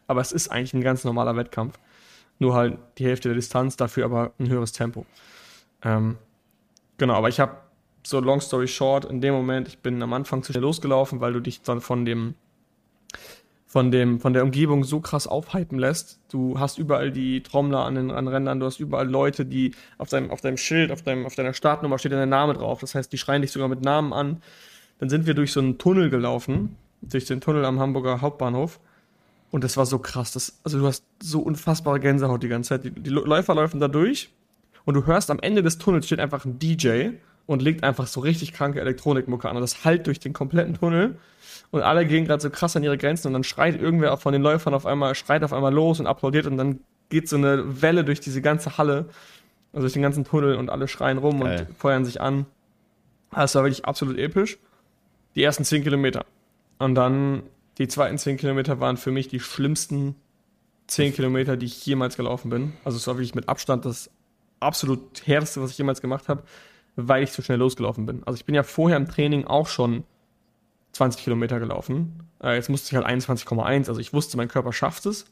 [0.08, 1.77] aber es ist eigentlich ein ganz normaler Wettkampf.
[2.39, 5.06] Nur halt die Hälfte der Distanz, dafür aber ein höheres Tempo.
[5.84, 6.17] Ähm,
[6.97, 7.58] genau, aber ich habe
[8.06, 11.34] so long story short, in dem Moment, ich bin am Anfang zu schnell losgelaufen, weil
[11.34, 12.36] du dich dann von dem
[13.67, 16.19] von dem, von der Umgebung so krass aufhypen lässt.
[16.32, 20.08] Du hast überall die Trommler an den an Rändern, du hast überall Leute, die auf
[20.08, 22.80] deinem, auf deinem Schild, auf, deinem, auf deiner Startnummer steht dein Name drauf.
[22.80, 24.41] Das heißt, die schreien dich sogar mit Namen an.
[24.99, 28.80] Dann sind wir durch so einen Tunnel gelaufen, durch den Tunnel am Hamburger Hauptbahnhof.
[29.51, 30.32] Und das war so krass.
[30.32, 32.86] Das, also du hast so unfassbare Gänsehaut die ganze Zeit.
[32.86, 34.30] Die, die Läufer laufen da durch
[34.86, 37.10] und du hörst am Ende des Tunnels steht einfach ein DJ
[37.47, 39.55] und legt einfach so richtig kranke Elektronikmucke an.
[39.55, 41.17] Und das halt durch den kompletten Tunnel.
[41.71, 44.41] Und alle gehen gerade so krass an ihre Grenzen und dann schreit irgendwer von den
[44.41, 48.03] Läufern auf einmal, schreit auf einmal los und applaudiert und dann geht so eine Welle
[48.03, 49.10] durch diese ganze Halle,
[49.73, 51.67] also durch den ganzen Tunnel und alle schreien rum Geil.
[51.67, 52.45] und feuern sich an.
[53.31, 54.57] Das war wirklich absolut episch.
[55.36, 56.25] Die ersten zehn Kilometer.
[56.79, 57.43] Und dann
[57.77, 60.15] die zweiten zehn Kilometer waren für mich die schlimmsten
[60.88, 62.73] zehn Kilometer, die ich jemals gelaufen bin.
[62.83, 64.10] Also es war wirklich mit Abstand das
[64.60, 66.43] absolut härteste, was ich jemals gemacht habe,
[66.97, 68.23] weil ich zu schnell losgelaufen bin.
[68.25, 70.03] Also ich bin ja vorher im Training auch schon
[70.93, 72.23] 20 Kilometer gelaufen.
[72.43, 75.25] Äh, jetzt musste ich halt 21,1, also ich wusste, mein Körper schafft es,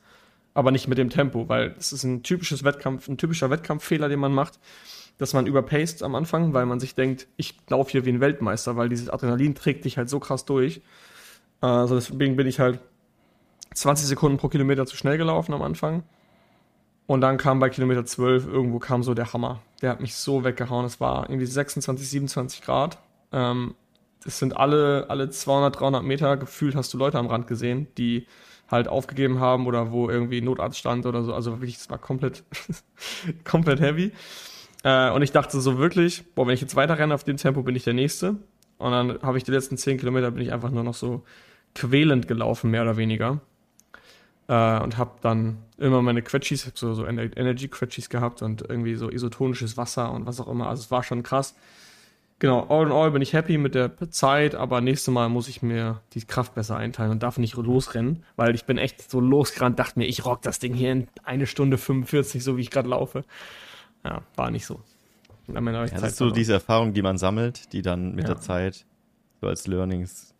[0.53, 4.19] aber nicht mit dem Tempo, weil es ist ein typisches Wettkampf, ein typischer Wettkampffehler, den
[4.19, 4.59] man macht,
[5.17, 8.77] dass man überpaced am Anfang, weil man sich denkt, ich laufe hier wie ein Weltmeister,
[8.77, 10.81] weil dieses Adrenalin trägt dich halt so krass durch.
[11.61, 12.79] Also deswegen bin ich halt
[13.73, 16.03] 20 Sekunden pro Kilometer zu schnell gelaufen am Anfang.
[17.07, 19.61] Und dann kam bei Kilometer 12 irgendwo kam so der Hammer.
[19.81, 20.85] Der hat mich so weggehauen.
[20.85, 22.97] Es war irgendwie 26, 27 Grad.
[23.31, 23.75] Ähm,
[24.23, 28.25] das sind alle, alle 200, 300 Meter gefühlt hast du Leute am Rand gesehen, die
[28.67, 31.33] halt aufgegeben haben oder wo irgendwie Notarzt stand oder so.
[31.33, 32.43] Also wirklich, es war komplett,
[33.43, 34.11] komplett heavy.
[34.83, 37.61] Äh, und ich dachte so wirklich, boah, wenn ich jetzt weiter renne auf dem Tempo,
[37.61, 38.37] bin ich der Nächste.
[38.77, 41.23] Und dann habe ich die letzten 10 Kilometer, bin ich einfach nur noch so
[41.75, 43.41] quälend gelaufen, mehr oder weniger.
[44.47, 49.75] Äh, und habe dann immer meine Quetschis, so, so Energy-Quetschis gehabt und irgendwie so isotonisches
[49.75, 50.67] Wasser und was auch immer.
[50.67, 51.55] Also es war schon krass.
[52.37, 55.61] Genau, all in all bin ich happy mit der Zeit, aber nächstes Mal muss ich
[55.61, 59.79] mir die Kraft besser einteilen und darf nicht losrennen, weil ich bin echt so losgerannt,
[59.79, 62.89] dachte mir, ich rock das Ding hier in eine Stunde 45, so wie ich gerade
[62.89, 63.23] laufe.
[64.03, 64.81] Ja, war nicht so.
[65.47, 68.33] Ja, das ist so diese Erfahrung, die man sammelt, die dann mit ja.
[68.33, 68.85] der Zeit
[69.41, 70.34] so als Learnings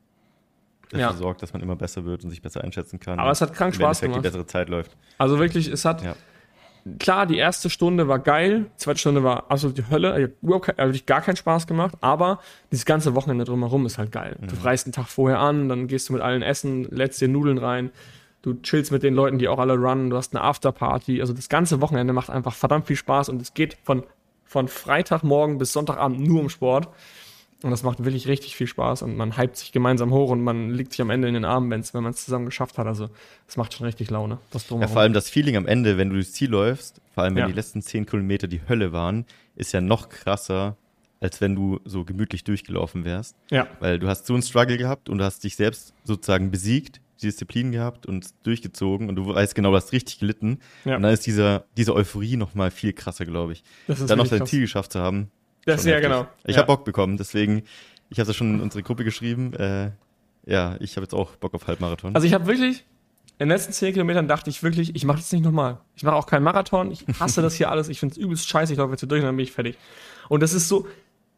[0.89, 1.13] dafür ja.
[1.13, 3.19] sorgt, dass man immer besser wird und sich besser einschätzen kann.
[3.19, 4.19] Aber es hat krank Spaß gemacht.
[4.19, 4.95] die bessere Zeit läuft.
[5.17, 6.15] Also wirklich, es hat, ja.
[6.99, 10.65] klar, die erste Stunde war geil, die zweite Stunde war absolut die Hölle, ich überhaupt
[10.67, 12.39] kein, also gar keinen Spaß gemacht, aber
[12.71, 14.37] dieses ganze Wochenende drumherum ist halt geil.
[14.39, 14.47] Mhm.
[14.47, 17.57] Du reist einen Tag vorher an, dann gehst du mit allen essen, lädst dir Nudeln
[17.57, 17.91] rein,
[18.41, 21.49] du chillst mit den Leuten, die auch alle runnen, du hast eine Afterparty, also das
[21.49, 24.03] ganze Wochenende macht einfach verdammt viel Spaß und es geht von,
[24.43, 26.89] von Freitagmorgen bis Sonntagabend nur um Sport.
[27.65, 30.69] Und das macht wirklich richtig viel Spaß und man hypt sich gemeinsam hoch und man
[30.69, 32.85] liegt sich am Ende in den Armen, wenn's, wenn man es zusammen geschafft hat.
[32.85, 33.09] Also
[33.47, 34.37] das macht schon richtig Laune.
[34.51, 37.33] Das ja, vor allem das Feeling am Ende, wenn du durchs Ziel läufst, vor allem
[37.33, 37.47] wenn ja.
[37.47, 39.25] die letzten zehn Kilometer die Hölle waren,
[39.55, 40.77] ist ja noch krasser,
[41.21, 43.35] als wenn du so gemütlich durchgelaufen wärst.
[43.49, 43.67] Ja.
[43.79, 47.25] Weil du hast so einen Struggle gehabt und du hast dich selbst sozusagen besiegt, die
[47.25, 50.59] Disziplin gehabt und durchgezogen und du weißt genau, du hast richtig gelitten.
[50.83, 50.97] Ja.
[50.97, 53.63] Und dann ist dieser, diese Euphorie noch mal viel krasser, glaube ich.
[53.87, 54.51] dann noch dein krass.
[54.51, 55.31] Ziel geschafft zu haben,
[55.65, 56.27] das ja, genau.
[56.45, 56.61] Ich ja.
[56.61, 57.63] habe Bock bekommen, deswegen,
[58.09, 59.53] ich habe es ja schon in unsere Gruppe geschrieben.
[59.53, 59.91] Äh,
[60.45, 62.15] ja, ich habe jetzt auch Bock auf Halbmarathon.
[62.15, 62.85] Also ich habe wirklich,
[63.39, 65.79] in den letzten 10 Kilometern dachte ich wirklich, ich mache das nicht nochmal.
[65.95, 68.73] Ich mache auch keinen Marathon, ich hasse das hier alles, ich finde es übelst scheiße,
[68.73, 69.77] ich laufe jetzt hier durch und dann bin ich fertig.
[70.29, 70.87] Und das ist so,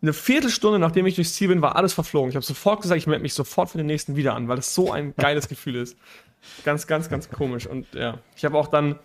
[0.02, 2.30] eine Viertelstunde, nachdem ich durchs Ziel bin, war alles verflogen.
[2.30, 4.74] Ich habe sofort gesagt, ich melde mich sofort für den nächsten wieder an, weil das
[4.76, 5.98] so ein geiles Gefühl ist.
[6.64, 7.66] Ganz, ganz, ganz komisch.
[7.66, 9.00] Und ja, ich habe auch dann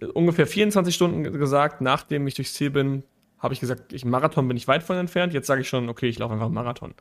[0.00, 3.04] äh, ungefähr 24 Stunden gesagt, nachdem ich durchs Ziel bin,
[3.38, 5.32] habe ich gesagt, ich Marathon bin ich weit von entfernt.
[5.32, 6.94] Jetzt sage ich schon, okay, ich laufe einfach einen Marathon.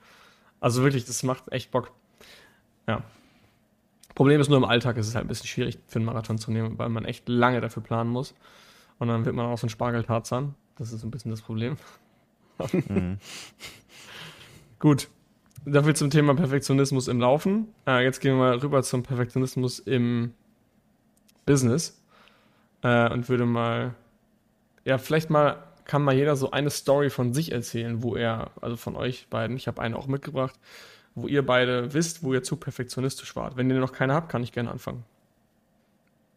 [0.59, 1.91] Also wirklich, das macht echt Bock.
[2.87, 3.01] Ja.
[4.15, 6.51] Problem ist nur im Alltag ist es halt ein bisschen schwierig für einen Marathon zu
[6.51, 8.33] nehmen, weil man echt lange dafür planen muss.
[8.99, 10.55] Und dann wird man auch so ein Spargeltarzan.
[10.77, 11.77] Das ist ein bisschen das Problem.
[12.87, 13.17] Mhm.
[14.79, 15.09] Gut.
[15.65, 17.67] Dafür zum Thema Perfektionismus im Laufen.
[17.85, 20.33] Äh, jetzt gehen wir mal rüber zum Perfektionismus im
[21.45, 22.01] Business.
[22.83, 23.93] Äh, und würde mal,
[24.85, 28.75] ja, vielleicht mal kann mal jeder so eine Story von sich erzählen, wo er, also
[28.75, 30.55] von euch beiden, ich habe eine auch mitgebracht,
[31.15, 33.57] wo ihr beide wisst, wo ihr zu perfektionistisch wart.
[33.57, 35.03] Wenn ihr noch keine habt, kann ich gerne anfangen.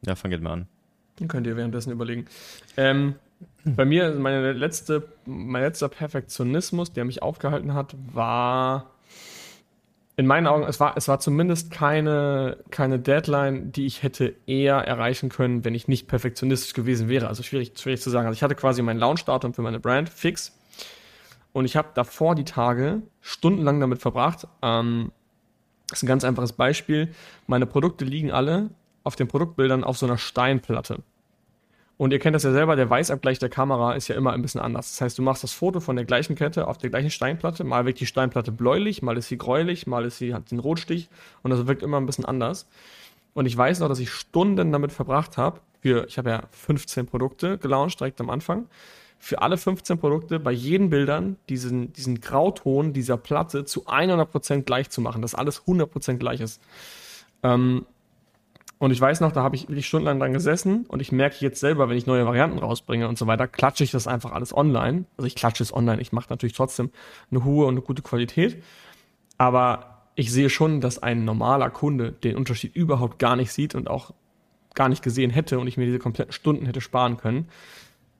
[0.07, 0.69] Ja, fang jetzt mal an.
[1.17, 2.27] Dann könnt ihr währenddessen überlegen.
[2.77, 3.17] Ähm,
[3.65, 8.91] bei mir, meine letzte, mein letzter Perfektionismus, der mich aufgehalten hat, war
[10.21, 14.77] in meinen Augen, es war, es war zumindest keine, keine Deadline, die ich hätte eher
[14.77, 17.27] erreichen können, wenn ich nicht perfektionistisch gewesen wäre.
[17.27, 18.27] Also schwierig, schwierig zu sagen.
[18.27, 20.55] Also ich hatte quasi meinen Launch-Datum für meine Brand fix
[21.55, 24.47] und ich habe davor die Tage stundenlang damit verbracht.
[24.61, 25.11] Ähm,
[25.89, 27.15] das ist ein ganz einfaches Beispiel.
[27.47, 28.69] Meine Produkte liegen alle
[29.03, 30.99] auf den Produktbildern auf so einer Steinplatte.
[32.01, 34.63] Und ihr kennt das ja selber, der Weißabgleich der Kamera ist ja immer ein bisschen
[34.63, 34.93] anders.
[34.93, 37.63] Das heißt, du machst das Foto von der gleichen Kette auf der gleichen Steinplatte.
[37.63, 41.11] Mal wirkt die Steinplatte bläulich, mal ist sie gräulich, mal ist sie, hat den Rotstich
[41.43, 42.67] und das wirkt immer ein bisschen anders.
[43.35, 47.59] Und ich weiß noch, dass ich Stunden damit verbracht habe, ich habe ja 15 Produkte
[47.59, 48.67] gelauncht direkt am Anfang,
[49.19, 54.89] für alle 15 Produkte bei jeden Bildern diesen, diesen Grauton dieser Platte zu 100% gleich
[54.89, 56.63] zu machen, dass alles 100% gleich ist.
[57.43, 57.85] Ähm,
[58.81, 61.61] und ich weiß noch, da habe ich wirklich stundenlang dran gesessen und ich merke jetzt
[61.61, 65.05] selber, wenn ich neue Varianten rausbringe und so weiter, klatsche ich das einfach alles online.
[65.19, 66.91] Also ich klatsche es online, ich mache natürlich trotzdem
[67.31, 68.63] eine hohe und eine gute Qualität.
[69.37, 73.91] Aber ich sehe schon, dass ein normaler Kunde den Unterschied überhaupt gar nicht sieht und
[73.91, 74.15] auch
[74.75, 77.49] gar nicht gesehen hätte und ich mir diese kompletten Stunden hätte sparen können.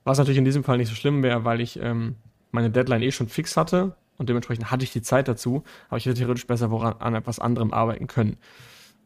[0.05, 2.17] Was natürlich in diesem Fall nicht so schlimm wäre, weil ich ähm,
[2.51, 6.05] meine Deadline eh schon fix hatte und dementsprechend hatte ich die Zeit dazu, aber ich
[6.05, 8.37] hätte theoretisch besser woran, an etwas anderem arbeiten können.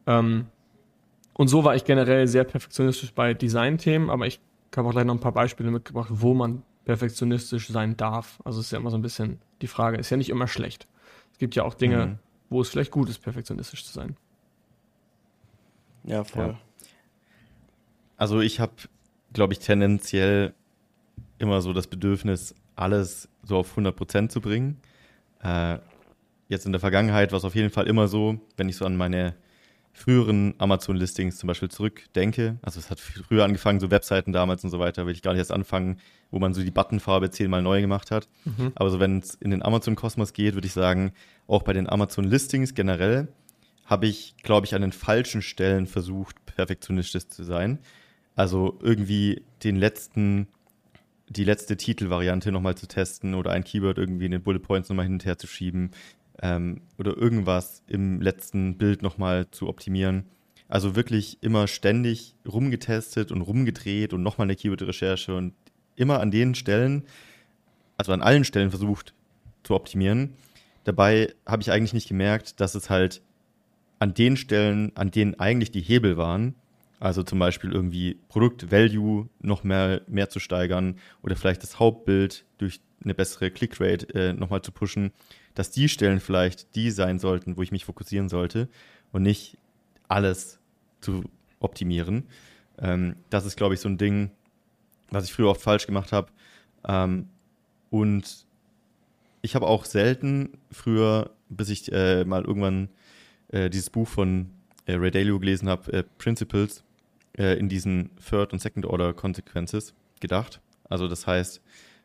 [0.05, 0.47] Ähm,
[1.37, 4.39] und so war ich generell sehr perfektionistisch bei Designthemen, aber ich
[4.75, 8.39] habe auch gleich noch ein paar Beispiele mitgebracht, wo man perfektionistisch sein darf.
[8.45, 10.87] Also es ist ja immer so ein bisschen die Frage, ist ja nicht immer schlecht.
[11.33, 12.19] Es gibt ja auch Dinge, mhm.
[12.49, 14.15] wo es vielleicht gut ist, perfektionistisch zu sein.
[16.05, 16.47] Ja, voll.
[16.47, 16.59] Ja.
[18.15, 18.73] Also ich habe,
[19.33, 20.53] glaube ich, tendenziell
[21.37, 24.79] immer so das Bedürfnis, alles so auf 100% zu bringen.
[25.41, 25.79] Äh,
[26.47, 28.95] jetzt in der Vergangenheit war es auf jeden Fall immer so, wenn ich so an
[28.95, 29.35] meine
[29.95, 32.57] früheren Amazon-Listings zum Beispiel zurückdenke.
[32.61, 35.39] Also es hat früher angefangen, so Webseiten damals und so weiter, will ich gar nicht
[35.39, 35.99] erst anfangen,
[36.31, 38.27] wo man so die Buttonfarbe zehnmal neu gemacht hat.
[38.43, 38.73] Mhm.
[38.75, 41.13] Aber so wenn es in den Amazon-Kosmos geht, würde ich sagen,
[41.47, 43.29] auch bei den Amazon-Listings generell
[43.85, 47.79] habe ich, glaube ich, an den falschen Stellen versucht, perfektionistisch zu sein.
[48.35, 50.47] Also irgendwie den letzten,
[51.29, 55.05] die letzte Titelvariante nochmal zu testen oder ein Keyword irgendwie in den Bullet Points nochmal
[55.05, 55.91] hin und her zu schieben
[56.41, 60.25] ähm, oder irgendwas im letzten Bild nochmal zu optimieren.
[60.67, 65.53] Also wirklich immer ständig rumgetestet und rumgedreht und nochmal eine Keyword-Recherche und
[65.95, 67.03] immer an den Stellen,
[67.97, 69.13] also an allen Stellen versucht
[69.63, 70.33] zu optimieren.
[70.83, 73.21] Dabei habe ich eigentlich nicht gemerkt, dass es halt
[73.99, 76.55] an den Stellen, an denen eigentlich die Hebel waren,
[76.99, 82.81] also zum Beispiel irgendwie Produkt-Value noch mehr, mehr zu steigern oder vielleicht das Hauptbild durch
[83.03, 85.11] eine bessere Clickrate äh, nochmal zu pushen,
[85.55, 88.69] dass die Stellen vielleicht die sein sollten, wo ich mich fokussieren sollte
[89.11, 89.57] und nicht
[90.07, 90.59] alles
[91.01, 91.23] zu
[91.59, 92.25] optimieren.
[92.77, 94.31] Ähm, das ist, glaube ich, so ein Ding,
[95.09, 96.27] was ich früher oft falsch gemacht habe.
[96.87, 97.29] Ähm,
[97.89, 98.45] und
[99.41, 102.89] ich habe auch selten früher, bis ich äh, mal irgendwann
[103.49, 104.49] äh, dieses Buch von
[104.85, 106.83] äh, Ray Dalio gelesen habe, äh, Principles,
[107.37, 110.59] äh, in diesen Third- und Second-Order-Consequences gedacht.
[110.89, 111.61] Also das heißt,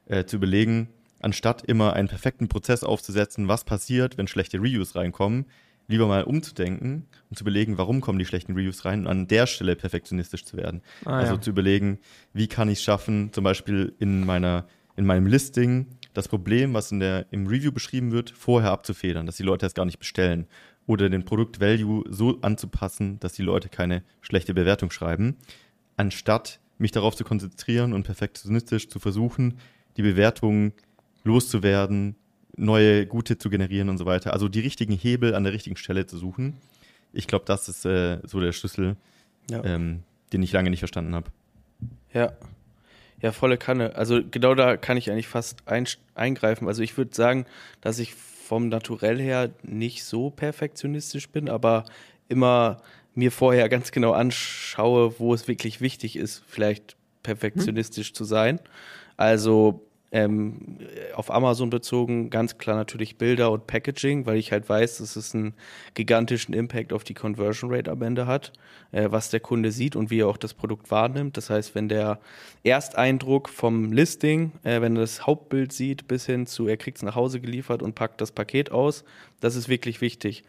[0.07, 0.89] äh, zu überlegen,
[1.21, 5.47] anstatt immer einen perfekten Prozess aufzusetzen, was passiert, wenn schlechte Reviews reinkommen,
[5.89, 9.47] lieber mal umzudenken und zu überlegen, warum kommen die schlechten Reviews rein und an der
[9.47, 10.83] Stelle perfektionistisch zu werden.
[11.05, 11.41] Ah, also ja.
[11.41, 11.99] zu überlegen,
[12.33, 16.93] wie kann ich es schaffen, zum Beispiel in meiner, in meinem Listing das Problem, was
[16.93, 20.47] in der, im Review beschrieben wird, vorher abzufedern, dass die Leute es gar nicht bestellen.
[20.87, 25.37] Oder den Produkt-Value so anzupassen, dass die Leute keine schlechte Bewertung schreiben,
[25.97, 29.59] anstatt mich darauf zu konzentrieren und perfektionistisch zu versuchen,
[29.97, 30.73] die Bewertungen
[31.25, 32.17] loszuwerden,
[32.57, 34.33] neue gute zu generieren und so weiter.
[34.33, 36.57] Also die richtigen Hebel an der richtigen Stelle zu suchen.
[37.13, 38.97] Ich glaube, das ist äh, so der Schlüssel,
[39.51, 39.65] ja.
[39.65, 40.03] ähm,
[40.33, 41.31] den ich lange nicht verstanden habe.
[42.13, 42.33] Ja.
[43.23, 43.97] Ja, volle Kanne.
[43.97, 46.69] Also genau da kann ich eigentlich fast ein, eingreifen.
[46.69, 47.45] Also ich würde sagen,
[47.83, 51.85] dass ich vom Naturell her nicht so perfektionistisch bin, aber
[52.29, 52.81] immer
[53.15, 58.15] mir vorher ganz genau anschaue, wo es wirklich wichtig ist, vielleicht perfektionistisch hm.
[58.15, 58.61] zu sein.
[59.17, 60.79] Also ähm,
[61.15, 65.35] auf Amazon bezogen ganz klar natürlich Bilder und Packaging, weil ich halt weiß, dass es
[65.35, 65.55] einen
[65.95, 68.53] gigantischen Impact auf die Conversion Rate am Ende hat,
[68.91, 71.37] äh, was der Kunde sieht und wie er auch das Produkt wahrnimmt.
[71.37, 72.19] Das heißt, wenn der
[72.65, 77.05] Ersteindruck vom Listing, äh, wenn er das Hauptbild sieht, bis hin zu, er kriegt es
[77.05, 79.05] nach Hause geliefert und packt das Paket aus,
[79.41, 80.45] das ist wirklich wichtig.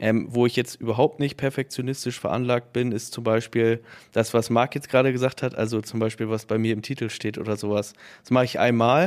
[0.00, 3.80] Ähm, wo ich jetzt überhaupt nicht perfektionistisch veranlagt bin, ist zum Beispiel
[4.12, 7.10] das, was Marc jetzt gerade gesagt hat, also zum Beispiel, was bei mir im Titel
[7.10, 7.94] steht oder sowas.
[8.22, 9.03] Das mache ich einmal,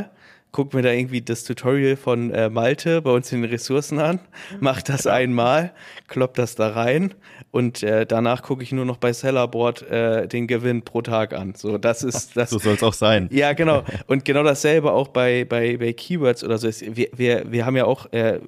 [0.52, 4.20] gucke mir da irgendwie das Tutorial von äh, Malte bei uns in den Ressourcen an,
[4.60, 5.72] mache das einmal,
[6.08, 7.14] klopp das da rein
[7.52, 11.54] und äh, danach gucke ich nur noch bei Sellerboard äh, den Gewinn pro Tag an.
[11.56, 12.50] So, das ist das.
[12.50, 13.30] so soll es auch sein.
[13.38, 13.84] Ja, genau.
[14.08, 16.70] Und genau dasselbe auch bei, bei, bei Keywords oder so.
[16.70, 18.40] Wir, wir, wir haben ja auch, äh,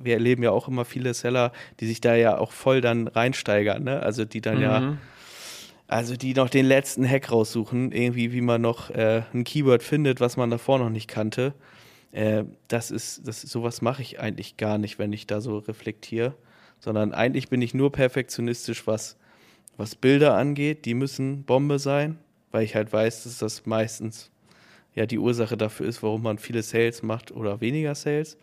[0.00, 3.84] wir erleben ja auch immer viele Seller, die sich da ja auch voll dann reinsteigern,
[3.84, 4.02] ne?
[4.02, 4.62] Also die dann mhm.
[4.62, 4.96] ja
[5.88, 10.20] also die noch den letzten Hack raussuchen, irgendwie, wie man noch äh, ein Keyword findet,
[10.20, 11.54] was man davor noch nicht kannte.
[12.12, 16.34] Äh, das ist, das sowas mache ich eigentlich gar nicht, wenn ich da so reflektiere.
[16.78, 19.16] Sondern eigentlich bin ich nur perfektionistisch, was,
[19.78, 20.84] was Bilder angeht.
[20.84, 22.18] Die müssen Bombe sein,
[22.52, 24.30] weil ich halt weiß, dass das meistens
[24.94, 28.36] ja die Ursache dafür ist, warum man viele Sales macht oder weniger Sales.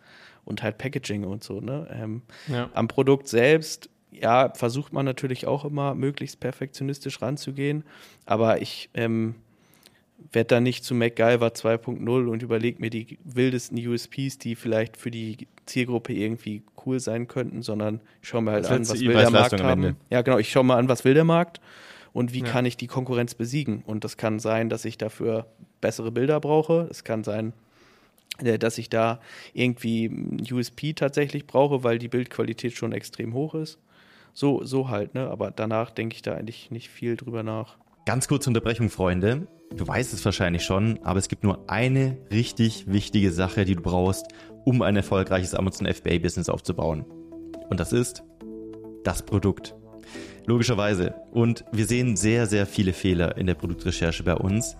[0.44, 1.60] Und halt Packaging und so.
[1.60, 1.88] Ne?
[1.92, 2.70] Ähm, ja.
[2.72, 3.88] Am Produkt selbst
[4.20, 7.84] ja, versucht man natürlich auch immer möglichst perfektionistisch ranzugehen,
[8.24, 9.34] aber ich ähm,
[10.32, 15.10] werde da nicht zu MacGyver 2.0 und überlege mir die wildesten USPs, die vielleicht für
[15.10, 19.30] die Zielgruppe irgendwie cool sein könnten, sondern ich schaue mir halt an, was will der
[19.30, 19.96] Markt haben.
[20.10, 21.60] Ja, genau, ich schaue mal an, was will der Markt
[22.12, 22.46] und wie ja.
[22.46, 23.82] kann ich die Konkurrenz besiegen.
[23.86, 25.46] Und das kann sein, dass ich dafür
[25.80, 26.88] bessere Bilder brauche.
[26.90, 27.52] Es kann sein,
[28.38, 29.20] äh, dass ich da
[29.52, 30.10] irgendwie
[30.50, 33.78] USP tatsächlich brauche, weil die Bildqualität schon extrem hoch ist.
[34.38, 35.30] So, so halt, ne?
[35.30, 37.78] Aber danach denke ich da eigentlich nicht viel drüber nach.
[38.04, 39.48] Ganz kurze Unterbrechung, Freunde.
[39.74, 43.80] Du weißt es wahrscheinlich schon, aber es gibt nur eine richtig wichtige Sache, die du
[43.80, 44.26] brauchst,
[44.66, 47.06] um ein erfolgreiches Amazon FBA-Business aufzubauen.
[47.70, 48.24] Und das ist
[49.04, 49.74] das Produkt.
[50.44, 51.14] Logischerweise.
[51.30, 54.76] Und wir sehen sehr, sehr viele Fehler in der Produktrecherche bei uns.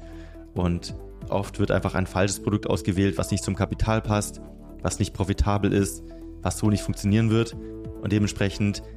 [0.53, 0.95] Und
[1.31, 4.42] oft wird einfach ein falsches Produkt ausgewählt, was nicht zum Kapital passt,
[4.83, 6.05] was nicht profitabel ist,
[6.42, 7.55] was so nicht funktionieren wird.
[7.55, 8.83] Und dementsprechend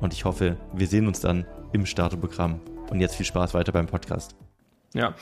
[0.00, 2.60] Und ich hoffe, wir sehen uns dann im Starterprogramm.
[2.90, 4.34] Und jetzt viel Spaß weiter beim Podcast.
[4.94, 5.14] Ja,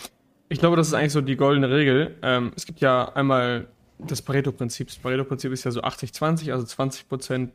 [0.49, 2.17] ich glaube, das ist eigentlich so die goldene Regel.
[2.23, 3.67] Ähm, es gibt ja einmal
[3.99, 4.89] das Pareto-Prinzip.
[4.89, 7.07] Das Pareto-Prinzip ist ja so 80-20, also 20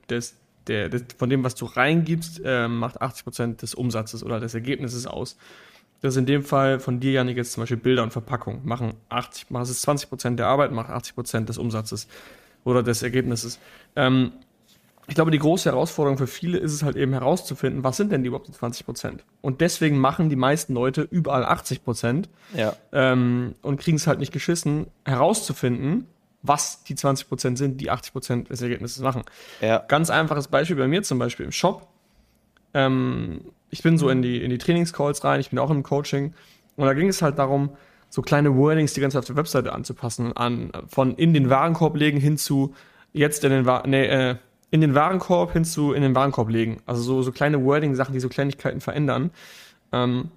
[0.10, 0.36] des,
[0.68, 5.08] der, des, von dem, was du reingibst, äh, macht 80% des Umsatzes oder des Ergebnisses
[5.08, 5.38] aus.
[6.02, 8.62] Das ist in dem Fall von dir, Janik, jetzt zum Beispiel Bilder und Verpackung.
[8.66, 12.08] Machen 80, machen es 20% der Arbeit, macht 80% des Umsatzes
[12.64, 13.60] oder des Ergebnisses.
[13.96, 14.34] Ähm,
[15.12, 18.24] ich glaube, die große Herausforderung für viele ist es halt eben herauszufinden, was sind denn
[18.24, 19.26] die überhaupt die 20 Prozent?
[19.42, 22.78] Und deswegen machen die meisten Leute überall 80 Prozent ja.
[22.94, 26.08] ähm, und kriegen es halt nicht geschissen, herauszufinden,
[26.44, 29.24] was die 20 Prozent sind, die 80 Prozent des Ergebnisses machen.
[29.60, 29.80] Ja.
[29.86, 31.90] Ganz einfaches Beispiel bei mir zum Beispiel im Shop.
[32.74, 36.34] Ähm, ich bin so in die, in die Trainingscalls rein, ich bin auch im Coaching
[36.78, 37.72] und da ging es halt darum,
[38.10, 42.22] so kleine Wordings die ganze auf der Webseite anzupassen, an, von in den Warenkorb legen
[42.22, 42.74] hin zu
[43.12, 44.36] jetzt in den Warenkorb, nee, äh,
[44.72, 46.82] in den Warenkorb hin zu in den Warenkorb legen.
[46.86, 49.32] Also so, so kleine Wording-Sachen, die so Kleinigkeiten verändern.
[49.92, 50.32] Ähm,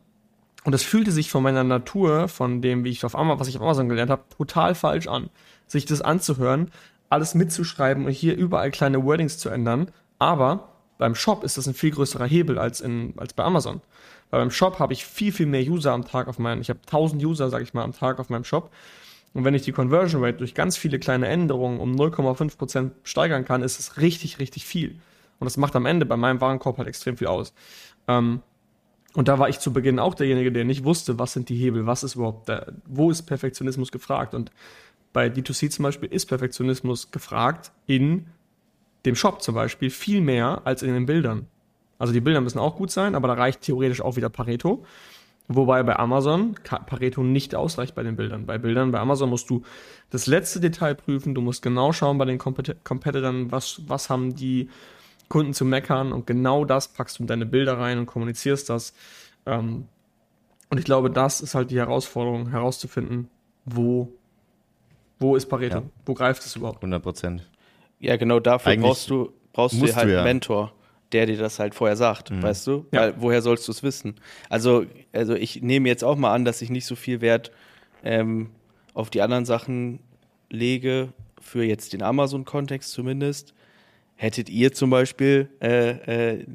[0.65, 3.57] und das fühlte sich von meiner Natur, von dem, wie ich auf Amazon, was ich
[3.57, 5.31] auf Amazon gelernt habe, total falsch an.
[5.67, 6.71] Sich das anzuhören,
[7.11, 9.91] alles mitzuschreiben und hier überall kleine Wordings zu ändern.
[10.19, 10.69] Aber
[10.99, 13.83] beim Shop ist das ein viel größerer Hebel als, in, als bei Amazon.
[14.31, 16.81] Weil beim Shop habe ich viel, viel mehr User am Tag auf meinem, ich habe
[16.87, 18.71] 1000 User, sage ich mal, am Tag auf meinem Shop.
[19.35, 23.63] Und wenn ich die Conversion Rate durch ganz viele kleine Änderungen um 0,5% steigern kann,
[23.63, 24.93] ist es richtig, richtig viel.
[25.41, 27.53] Und das macht am Ende bei meinem Warenkorb halt extrem viel aus.
[28.07, 28.41] Ähm,
[29.15, 31.87] und da war ich zu Beginn auch derjenige, der nicht wusste, was sind die Hebel,
[31.87, 34.35] was ist überhaupt, da, wo ist Perfektionismus gefragt.
[34.35, 34.51] Und
[35.13, 38.27] bei D2C zum Beispiel ist Perfektionismus gefragt in
[39.05, 41.47] dem Shop zum Beispiel viel mehr als in den Bildern.
[41.99, 44.85] Also die Bilder müssen auch gut sein, aber da reicht theoretisch auch wieder Pareto.
[45.47, 48.47] Wobei bei Amazon Pareto nicht ausreicht bei den Bildern.
[48.47, 49.63] Bei Bildern bei Amazon musst du
[50.09, 54.71] das letzte Detail prüfen, du musst genau schauen bei den Competitoren, was, was haben die
[55.29, 58.95] Kunden zu meckern und genau das packst du in deine Bilder rein und kommunizierst das.
[59.45, 59.87] Ähm,
[60.71, 63.29] und ich glaube, das ist halt die Herausforderung, herauszufinden,
[63.67, 64.13] wo,
[65.19, 65.83] wo ist Pareto, ja.
[66.07, 66.79] wo greift es überhaupt.
[66.79, 67.51] 100 Prozent.
[68.01, 70.25] Ja, genau dafür Eigentlich brauchst du, brauchst du halt einen ja.
[70.25, 70.73] Mentor
[71.13, 72.43] der dir das halt vorher sagt, mhm.
[72.43, 72.87] weißt du?
[72.93, 73.01] Ja.
[73.01, 74.17] Weil woher sollst du es wissen?
[74.49, 77.53] Also, also ich nehme jetzt auch mal an, dass ich nicht so viel Wert
[78.03, 78.51] ähm,
[78.95, 80.01] auf die anderen Sachen
[80.51, 83.55] lege, für jetzt den Amazon-Kontext zumindest.
[84.17, 86.47] Hättet ihr zum Beispiel äh, äh,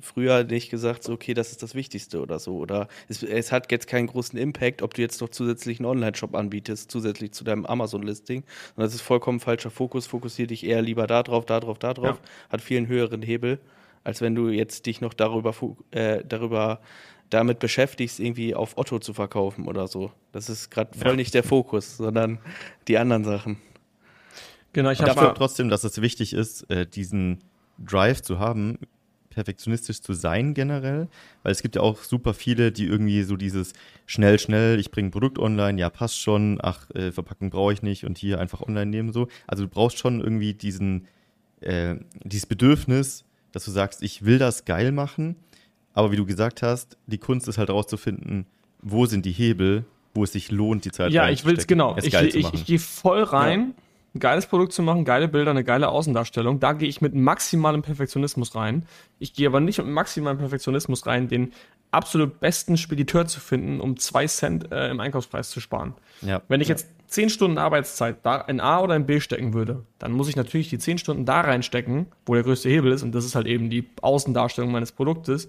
[0.00, 2.56] früher nicht gesagt, so, okay, das ist das Wichtigste oder so?
[2.56, 6.34] Oder es, es hat jetzt keinen großen Impact, ob du jetzt noch zusätzlich einen Online-Shop
[6.34, 8.44] anbietest, zusätzlich zu deinem Amazon-Listing.
[8.76, 10.06] das ist vollkommen falscher Fokus.
[10.06, 12.18] Fokussiere dich eher lieber da drauf, da drauf, da drauf.
[12.22, 12.50] Ja.
[12.50, 13.60] Hat viel einen höheren Hebel
[14.04, 15.54] als wenn du jetzt dich noch darüber,
[15.90, 16.80] äh, darüber
[17.30, 20.12] damit beschäftigst, irgendwie auf Otto zu verkaufen oder so.
[20.32, 21.16] Das ist gerade voll ja.
[21.16, 22.38] nicht der Fokus, sondern
[22.88, 23.56] die anderen Sachen.
[24.72, 27.38] Genau, ich glaube trotzdem, dass es wichtig ist, äh, diesen
[27.78, 28.78] Drive zu haben,
[29.30, 31.08] perfektionistisch zu sein generell,
[31.42, 33.72] weil es gibt ja auch super viele, die irgendwie so dieses
[34.06, 37.82] schnell, schnell, ich bringe ein Produkt online, ja, passt schon, ach, äh, Verpackung brauche ich
[37.82, 39.28] nicht und hier einfach online nehmen so.
[39.46, 41.06] Also du brauchst schon irgendwie diesen,
[41.60, 45.36] äh, dieses Bedürfnis, dass du sagst, ich will das geil machen,
[45.94, 48.46] aber wie du gesagt hast, die Kunst ist halt rauszufinden,
[48.80, 49.84] wo sind die Hebel,
[50.14, 51.96] wo es sich lohnt, die Zeit Ja, ich will es genau.
[51.98, 53.82] Ich, ich, ich, ich gehe voll rein, ja.
[54.14, 56.60] ein geiles Produkt zu machen, geile Bilder, eine geile Außendarstellung.
[56.60, 58.86] Da gehe ich mit maximalem Perfektionismus rein.
[59.18, 61.52] Ich gehe aber nicht mit maximalem Perfektionismus rein, den
[61.92, 65.94] absolut besten Spediteur zu finden, um zwei Cent äh, im Einkaufspreis zu sparen.
[66.22, 66.42] Ja.
[66.48, 70.12] Wenn ich jetzt 10 Stunden Arbeitszeit da in A oder in B stecken würde, dann
[70.12, 73.26] muss ich natürlich die 10 Stunden da reinstecken, wo der größte Hebel ist, und das
[73.26, 75.48] ist halt eben die Außendarstellung meines Produktes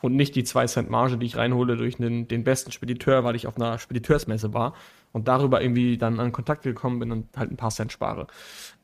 [0.00, 3.34] und nicht die 2 Cent Marge, die ich reinhole durch den, den besten Spediteur, weil
[3.34, 4.74] ich auf einer Spediteursmesse war
[5.12, 8.28] und darüber irgendwie dann an Kontakt gekommen bin und halt ein paar Cent spare.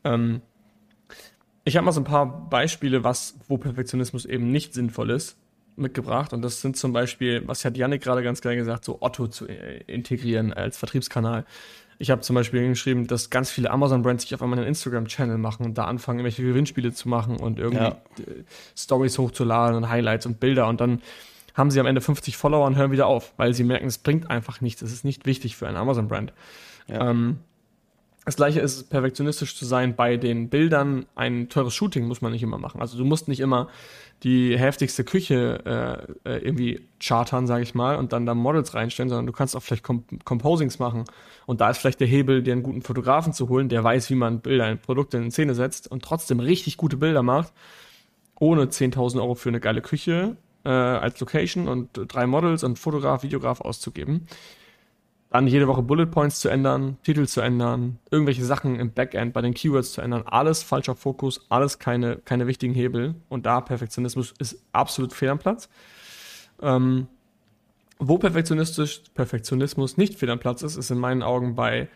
[0.03, 0.41] Ähm,
[1.63, 5.37] ich habe mal so ein paar Beispiele, was, wo Perfektionismus eben nicht sinnvoll ist.
[5.79, 9.27] Mitgebracht und das sind zum Beispiel, was hat Yannick gerade ganz geil gesagt, so Otto
[9.27, 11.45] zu integrieren als Vertriebskanal.
[12.01, 15.65] Ich habe zum Beispiel geschrieben, dass ganz viele Amazon-Brands sich auf einmal einen Instagram-Channel machen
[15.65, 17.97] und da anfangen, irgendwelche Gewinnspiele zu machen und irgendwie ja.
[18.77, 21.01] Stories hochzuladen und Highlights und Bilder und dann
[21.55, 24.29] haben sie am Ende 50 Follower und hören wieder auf, weil sie merken, es bringt
[24.29, 26.31] einfach nichts, es ist nicht wichtig für einen Amazon-Brand.
[26.87, 27.09] Ja.
[27.09, 27.39] Ähm,
[28.29, 31.07] das gleiche ist perfektionistisch zu sein bei den Bildern.
[31.15, 32.79] Ein teures Shooting muss man nicht immer machen.
[32.79, 33.69] Also du musst nicht immer
[34.21, 39.09] die heftigste Küche äh, äh irgendwie chartern, sage ich mal, und dann da Models reinstellen,
[39.09, 41.05] sondern du kannst auch vielleicht Comp Composings machen.
[41.47, 44.15] Und da ist vielleicht der Hebel, dir einen guten Fotografen zu holen, der weiß, wie
[44.15, 47.51] man Bilder, Produkte in Szene setzt und trotzdem richtig gute Bilder macht,
[48.39, 53.23] ohne 10.000 Euro für eine geile Küche äh, als Location und drei Models und Fotograf,
[53.23, 54.27] Videograf auszugeben
[55.29, 59.41] dann jede Woche Bullet Points zu ändern, Titel zu ändern, irgendwelche Sachen im Backend bei
[59.41, 64.33] den Keywords zu ändern, alles falscher Fokus, alles keine, keine wichtigen Hebel und da Perfektionismus
[64.39, 65.69] ist absolut fehl am Platz.
[66.61, 67.07] Ähm,
[67.99, 71.89] wo Perfektionistisch, Perfektionismus nicht fehl am Platz ist, ist in meinen Augen bei,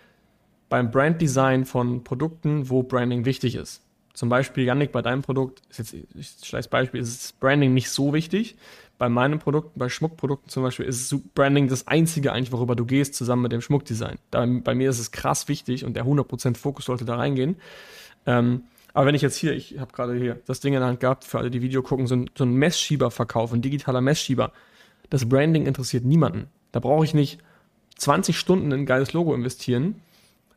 [0.70, 3.82] beim Branddesign von Produkten, wo Branding wichtig ist.
[4.14, 8.14] Zum Beispiel, Yannick, bei deinem Produkt, ist jetzt, ich schleiß Beispiel, ist Branding nicht so
[8.14, 8.58] wichtig,
[8.98, 13.16] bei meinen Produkten, bei Schmuckprodukten zum Beispiel, ist Branding das Einzige eigentlich, worüber du gehst,
[13.16, 14.18] zusammen mit dem Schmuckdesign.
[14.32, 17.58] Da, bei mir ist es krass wichtig und der 100% Fokus sollte da reingehen.
[18.26, 18.64] Ähm,
[18.94, 21.24] aber wenn ich jetzt hier, ich habe gerade hier das Ding in der Hand gehabt,
[21.24, 24.52] für alle, die Video gucken, so ein, so ein Messschieber verkaufen, ein digitaler Messschieber.
[25.10, 26.48] Das Branding interessiert niemanden.
[26.72, 27.40] Da brauche ich nicht
[27.98, 30.02] 20 Stunden in ein geiles Logo investieren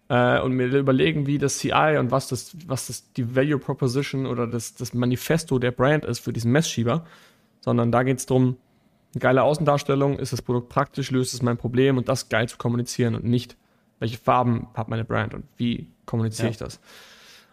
[0.08, 4.26] äh, und mir überlegen, wie das CI und was das, was das die Value Proposition
[4.26, 7.06] oder das, das Manifesto der Brand ist für diesen Messschieber,
[7.66, 8.56] sondern da geht es darum,
[9.12, 12.56] eine geile Außendarstellung, ist das Produkt praktisch, löst es mein Problem und das geil zu
[12.56, 13.56] kommunizieren und nicht,
[13.98, 16.50] welche Farben hat meine Brand und wie kommuniziere ja.
[16.52, 16.80] ich das.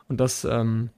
[0.07, 0.91] Und das ähm,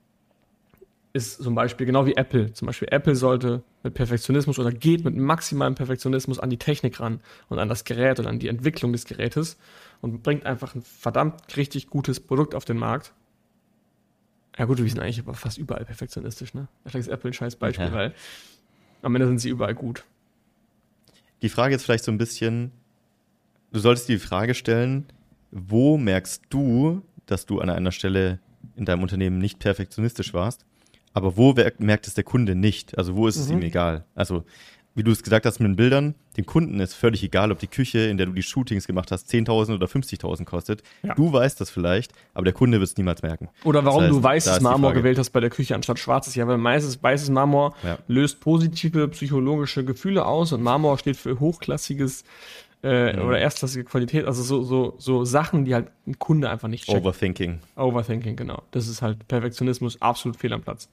[1.14, 2.52] ist zum Beispiel genau wie Apple.
[2.52, 7.20] Zum Beispiel Apple sollte mit Perfektionismus oder geht mit maximalem Perfektionismus an die Technik ran
[7.48, 9.56] und an das Gerät und an die Entwicklung des Gerätes
[10.02, 13.14] und bringt einfach ein verdammt richtig gutes Produkt auf den Markt.
[14.58, 16.68] Ja gut, wir sind eigentlich aber fast überall perfektionistisch, ne?
[16.82, 17.92] Vielleicht ist Apple ein scheiß Beispiel, ja.
[17.92, 18.14] weil
[19.02, 20.04] am Ende sind sie überall gut.
[21.42, 22.72] Die Frage ist vielleicht so ein bisschen,
[23.72, 25.06] du solltest die Frage stellen,
[25.50, 28.40] wo merkst du, dass du an einer Stelle
[28.74, 30.64] in deinem Unternehmen nicht perfektionistisch warst,
[31.12, 32.98] aber wo merkt es der Kunde nicht?
[32.98, 33.58] Also wo ist es mhm.
[33.58, 34.04] ihm egal?
[34.14, 34.44] Also
[34.96, 37.66] wie du es gesagt hast mit den Bildern, dem Kunden ist völlig egal, ob die
[37.66, 40.82] Küche, in der du die Shootings gemacht hast, 10.000 oder 50.000 kostet.
[41.02, 41.14] Ja.
[41.14, 43.50] Du weißt das vielleicht, aber der Kunde wird es niemals merken.
[43.64, 46.34] Oder warum das heißt, du weißes Marmor gewählt hast bei der Küche anstatt schwarzes.
[46.34, 47.98] Ja, weil meistens weißes Marmor ja.
[48.08, 52.24] löst positive psychologische Gefühle aus und Marmor steht für hochklassiges
[52.82, 53.28] äh, mhm.
[53.28, 54.24] oder erstklassige Qualität.
[54.24, 56.98] Also so, so, so Sachen, die halt ein Kunde einfach nicht checkt.
[56.98, 57.58] Overthinking.
[57.76, 58.62] Overthinking, genau.
[58.70, 60.88] Das ist halt Perfektionismus absolut fehl am Platz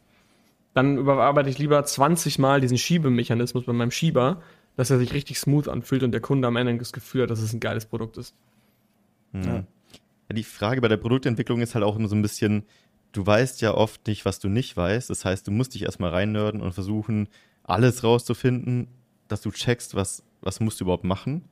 [0.73, 4.41] dann überarbeite ich lieber 20 Mal diesen Schiebemechanismus bei meinem Schieber,
[4.75, 7.41] dass er sich richtig smooth anfühlt und der Kunde am Ende das Gefühl hat, dass
[7.41, 8.33] es ein geiles Produkt ist.
[9.31, 9.43] Mhm.
[9.43, 9.53] Ja.
[9.55, 10.35] ja.
[10.35, 12.63] die Frage bei der Produktentwicklung ist halt auch immer so ein bisschen,
[13.11, 15.09] du weißt ja oft nicht, was du nicht weißt.
[15.09, 17.29] Das heißt, du musst dich erstmal reinnörden und versuchen,
[17.63, 18.87] alles rauszufinden,
[19.27, 21.43] dass du checkst, was, was musst du überhaupt machen.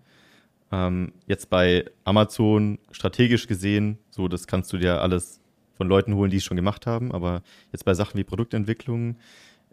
[0.71, 5.40] Ähm, jetzt bei Amazon strategisch gesehen, so das kannst du dir alles
[5.81, 7.11] von Leuten holen, die es schon gemacht haben.
[7.11, 9.15] Aber jetzt bei Sachen wie Produktentwicklung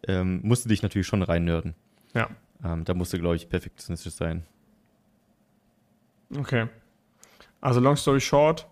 [0.06, 1.74] ähm, musst du dich natürlich schon reinnörden.
[2.14, 2.30] Ja.
[2.64, 4.42] Ähm, da musst du, glaube ich, perfektionistisch sein.
[6.34, 6.68] Okay.
[7.60, 8.66] Also long story short,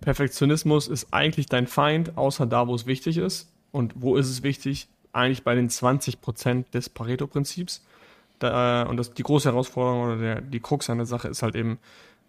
[0.00, 3.52] Perfektionismus ist eigentlich dein Feind, außer da, wo es wichtig ist.
[3.70, 4.88] Und wo ist es wichtig?
[5.12, 7.86] Eigentlich bei den 20% des Pareto-Prinzips.
[8.40, 11.78] und das, die große Herausforderung oder der, die Krux an der Sache ist halt eben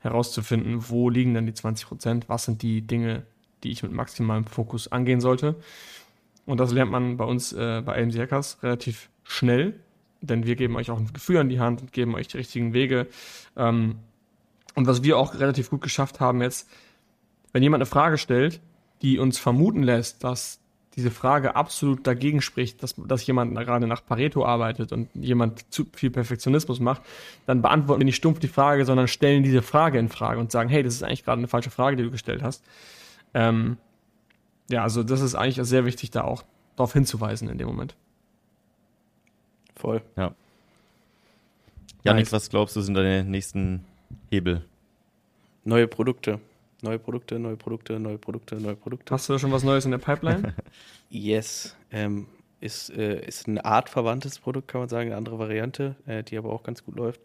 [0.01, 3.23] herauszufinden, wo liegen denn die 20%, was sind die Dinge,
[3.63, 5.55] die ich mit maximalem Fokus angehen sollte.
[6.45, 9.79] Und das lernt man bei uns äh, bei AMC Hackers relativ schnell,
[10.21, 12.73] denn wir geben euch auch ein Gefühl an die Hand und geben euch die richtigen
[12.73, 13.07] Wege.
[13.57, 13.95] Ähm,
[14.75, 16.69] und was wir auch relativ gut geschafft haben jetzt,
[17.53, 18.59] wenn jemand eine Frage stellt,
[19.01, 20.59] die uns vermuten lässt, dass
[20.95, 25.85] diese Frage absolut dagegen spricht, dass, dass jemand gerade nach Pareto arbeitet und jemand zu
[25.93, 27.01] viel Perfektionismus macht,
[27.45, 30.69] dann beantworten wir nicht stumpf die Frage, sondern stellen diese Frage in Frage und sagen,
[30.69, 32.63] hey, das ist eigentlich gerade eine falsche Frage, die du gestellt hast.
[33.35, 33.77] Ähm,
[34.69, 36.43] ja, also das ist eigentlich sehr wichtig, da auch
[36.75, 37.95] darauf hinzuweisen in dem Moment.
[39.75, 40.01] Voll.
[40.15, 40.33] Ja.
[42.03, 42.31] Janik, nice.
[42.31, 43.83] was glaubst du, sind deine nächsten
[44.31, 44.63] Hebel?
[45.65, 46.39] Neue Produkte.
[46.81, 49.13] Neue Produkte, neue Produkte, neue Produkte, neue Produkte.
[49.13, 50.53] Hast du schon was Neues in der Pipeline?
[51.09, 51.75] yes.
[51.91, 52.27] Ähm,
[52.59, 56.51] ist, äh, ist ein artverwandtes Produkt, kann man sagen, eine andere Variante, äh, die aber
[56.51, 57.21] auch ganz gut läuft.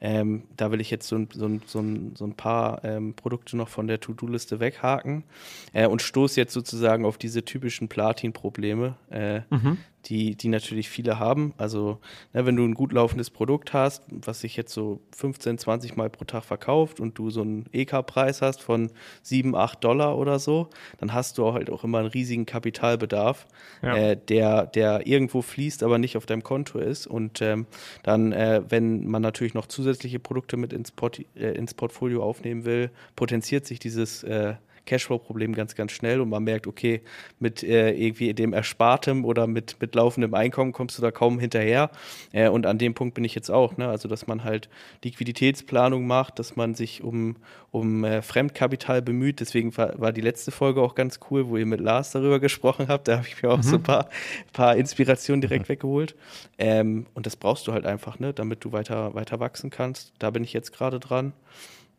[0.00, 3.14] Ähm, da will ich jetzt so ein, so ein, so ein, so ein paar ähm,
[3.14, 5.24] Produkte noch von der To-Do-Liste weghaken
[5.72, 8.96] äh, und stoße jetzt sozusagen auf diese typischen Platin-Probleme.
[9.10, 9.78] Äh, mhm.
[10.06, 11.52] Die, die natürlich viele haben.
[11.56, 11.98] Also,
[12.32, 16.08] ne, wenn du ein gut laufendes Produkt hast, was sich jetzt so 15, 20 Mal
[16.08, 18.90] pro Tag verkauft und du so einen EK-Preis hast von
[19.22, 20.68] 7, 8 Dollar oder so,
[20.98, 23.46] dann hast du halt auch immer einen riesigen Kapitalbedarf,
[23.82, 23.96] ja.
[23.96, 27.06] äh, der, der irgendwo fließt, aber nicht auf deinem Konto ist.
[27.06, 27.66] Und ähm,
[28.02, 32.64] dann, äh, wenn man natürlich noch zusätzliche Produkte mit ins, Port äh, ins Portfolio aufnehmen
[32.64, 34.54] will, potenziert sich dieses äh,
[34.88, 37.02] Cashflow-Problem ganz, ganz schnell und man merkt, okay,
[37.38, 41.90] mit äh, irgendwie dem Erspartem oder mit, mit laufendem Einkommen kommst du da kaum hinterher.
[42.32, 43.88] Äh, und an dem Punkt bin ich jetzt auch, ne?
[43.88, 44.68] Also, dass man halt
[45.04, 47.36] Liquiditätsplanung macht, dass man sich um,
[47.70, 49.40] um äh, Fremdkapital bemüht.
[49.40, 52.88] Deswegen war, war, die letzte Folge auch ganz cool, wo ihr mit Lars darüber gesprochen
[52.88, 53.08] habt.
[53.08, 53.62] Da habe ich mir auch mhm.
[53.62, 54.08] so ein paar,
[54.52, 55.72] paar Inspirationen direkt mhm.
[55.74, 56.16] weggeholt.
[56.56, 58.32] Ähm, und das brauchst du halt einfach, ne?
[58.32, 60.12] damit du weiter, weiter wachsen kannst.
[60.18, 61.34] Da bin ich jetzt gerade dran.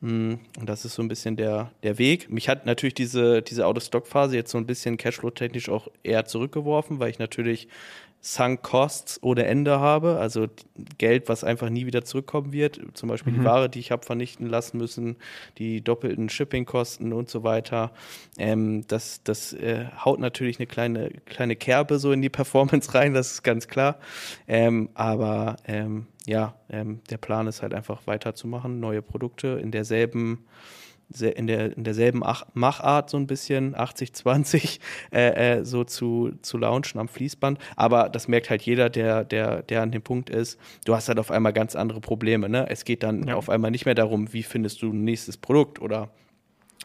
[0.01, 2.29] Mm, und das ist so ein bisschen der, der Weg.
[2.29, 7.09] Mich hat natürlich diese, diese Out-of-Stock-Phase jetzt so ein bisschen Cashflow-technisch auch eher zurückgeworfen, weil
[7.09, 7.67] ich natürlich
[8.21, 10.47] Sunk Costs ohne Ende habe, also
[10.97, 12.79] Geld, was einfach nie wieder zurückkommen wird.
[12.93, 13.39] Zum Beispiel mhm.
[13.39, 15.15] die Ware, die ich habe vernichten lassen müssen,
[15.57, 17.91] die doppelten Shippingkosten und so weiter.
[18.37, 23.13] Ähm, das das äh, haut natürlich eine kleine, kleine Kerbe so in die Performance rein,
[23.13, 23.99] das ist ganz klar.
[24.47, 30.45] Ähm, aber ähm, ja, ähm, der Plan ist halt einfach weiterzumachen, neue Produkte in derselben
[31.09, 34.79] in, der, in derselben Machart so ein bisschen, 80-20,
[35.11, 37.59] äh, äh, so zu, zu launchen am Fließband.
[37.75, 41.19] Aber das merkt halt jeder, der, der, der an dem Punkt ist, du hast halt
[41.19, 42.49] auf einmal ganz andere Probleme.
[42.49, 42.67] Ne?
[42.69, 43.35] Es geht dann ja.
[43.35, 46.09] auf einmal nicht mehr darum, wie findest du ein nächstes Produkt oder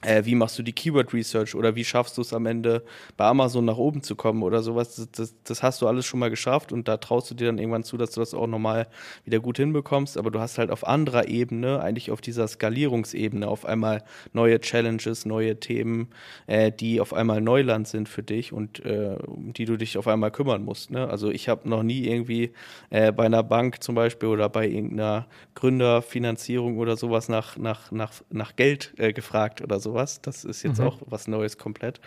[0.04, 2.84] äh, wie machst du die Keyword Research oder wie schaffst du es am Ende
[3.16, 4.96] bei Amazon nach oben zu kommen oder sowas.
[4.96, 7.58] Das, das, das, hast du alles schon mal geschafft und da traust du dir dann
[7.58, 8.86] irgendwann zu, dass du das auch nochmal
[9.24, 10.18] wieder gut hinbekommst.
[10.18, 15.24] Aber du hast halt auf anderer Ebene, eigentlich auf dieser Skalierungsebene, auf einmal neue Challenges,
[15.24, 16.08] neue Themen,
[16.46, 20.06] äh, die auf einmal Neuland sind für dich und äh, um die du dich auf
[20.06, 20.90] einmal kümmern musst.
[20.90, 21.08] Ne?
[21.08, 22.52] Also ich habe noch nie irgendwie
[22.90, 28.12] äh, bei einer Bank zum Beispiel oder bei irgendeiner Gründerfinanzierung oder sowas nach, nach, nach,
[28.30, 30.20] nach Geld äh, gefragt oder so sowas.
[30.20, 30.86] Das ist jetzt mhm.
[30.86, 32.00] auch was Neues komplett.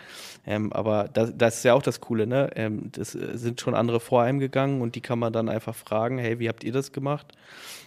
[0.46, 2.50] Ähm, aber das, das, ist ja auch das Coole, ne?
[2.54, 5.74] Ähm, das äh, sind schon andere vor einem gegangen und die kann man dann einfach
[5.74, 7.32] fragen, hey, wie habt ihr das gemacht?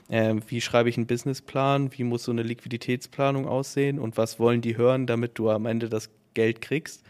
[0.09, 1.91] Ähm, wie schreibe ich einen Businessplan?
[1.93, 3.99] Wie muss so eine Liquiditätsplanung aussehen?
[3.99, 7.03] Und was wollen die hören, damit du am Ende das Geld kriegst?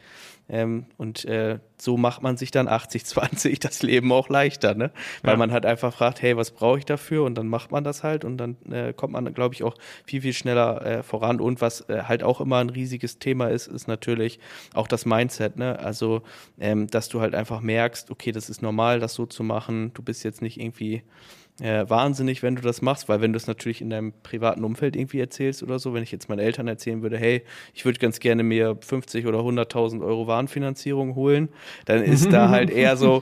[0.52, 4.92] Ähm, und äh, so macht man sich dann 80-20 das Leben auch leichter, ne?
[5.24, 5.38] Weil ja.
[5.38, 7.24] man halt einfach fragt, hey, was brauche ich dafür?
[7.24, 10.22] Und dann macht man das halt und dann äh, kommt man, glaube ich, auch viel,
[10.22, 11.40] viel schneller äh, voran.
[11.40, 14.40] Und was äh, halt auch immer ein riesiges Thema ist, ist natürlich
[14.74, 15.80] auch das Mindset, ne?
[15.80, 16.22] Also,
[16.60, 19.94] ähm, dass du halt einfach merkst, okay, das ist normal, das so zu machen.
[19.94, 21.02] Du bist jetzt nicht irgendwie
[21.62, 24.96] äh, wahnsinnig, wenn du das machst, weil wenn du es natürlich in deinem privaten Umfeld
[24.96, 27.44] irgendwie erzählst oder so, wenn ich jetzt meinen Eltern erzählen würde, hey,
[27.74, 31.50] ich würde ganz gerne mir 50 oder 100.000 Euro Warenfinanzierung holen,
[31.86, 33.22] dann ist da halt eher so,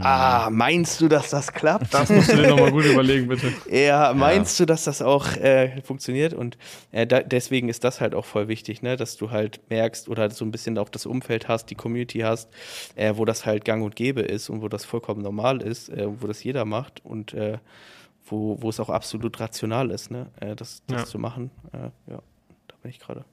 [0.00, 1.94] ah, meinst du, dass das klappt?
[1.94, 3.52] Das musst du dir nochmal gut überlegen, bitte.
[3.70, 4.64] Ja, meinst ja.
[4.64, 6.34] du, dass das auch äh, funktioniert?
[6.34, 6.58] Und
[6.90, 10.30] äh, da, deswegen ist das halt auch voll wichtig, ne, dass du halt merkst oder
[10.30, 12.48] so ein bisschen auch das Umfeld hast, die Community hast,
[12.96, 16.06] äh, wo das halt gang und gäbe ist und wo das vollkommen normal ist, äh,
[16.08, 17.58] wo das jeder macht und äh,
[18.26, 20.26] wo, wo es auch absolut rational ist, ne?
[20.40, 21.06] Äh, das, das ja.
[21.06, 21.50] zu machen.
[21.72, 22.22] Äh, ja,
[22.68, 23.24] da bin ich gerade.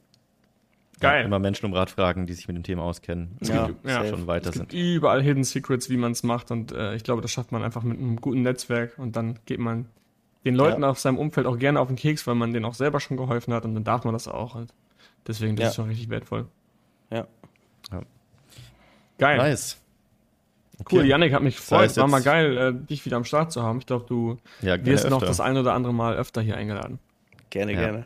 [1.00, 1.22] Geil.
[1.22, 3.86] Ja, immer Menschen um Rat fragen, die sich mit dem Thema auskennen, es ja, gibt,
[3.86, 4.06] ja.
[4.08, 4.80] schon weiter es gibt sind.
[4.80, 6.52] Überall Hidden Secrets, wie man es macht.
[6.52, 9.60] Und äh, ich glaube, das schafft man einfach mit einem guten Netzwerk und dann geht
[9.60, 9.90] man
[10.46, 10.90] den Leuten ja.
[10.90, 13.54] auf seinem Umfeld auch gerne auf den Keks, weil man denen auch selber schon geholfen
[13.54, 14.56] hat und dann darf man das auch.
[14.56, 14.74] Halt.
[15.28, 15.70] Deswegen, das ja.
[15.70, 16.48] ist schon richtig wertvoll.
[17.10, 17.28] Ja.
[19.18, 19.38] Geil.
[19.38, 19.82] Nice.
[20.80, 20.98] Okay.
[20.98, 21.96] Cool, Yannick hat mich gefreut.
[21.98, 23.80] War mal geil, äh, dich wieder am Start zu haben.
[23.80, 27.00] Ich glaube, du ja, wirst noch das ein oder andere Mal öfter hier eingeladen.
[27.50, 27.80] Gerne, ja.
[27.80, 28.06] gerne.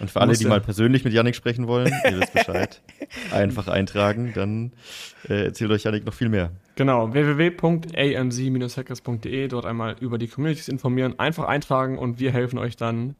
[0.00, 2.80] Und für alle, die mal persönlich mit Yannick sprechen wollen, ihr wisst Bescheid,
[3.30, 4.72] einfach eintragen, dann
[5.28, 6.52] äh, erzählt euch Yannick noch viel mehr.
[6.76, 13.16] Genau, www.amc-hackers.de, dort einmal über die Communities informieren, einfach eintragen und wir helfen euch dann,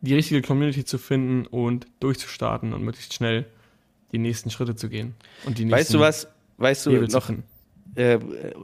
[0.00, 3.46] die richtige Community zu finden und durchzustarten und möglichst schnell
[4.12, 5.16] die nächsten Schritte zu gehen.
[5.44, 6.28] Und die weißt du was,
[6.58, 7.30] weißt du noch,
[7.94, 8.18] äh,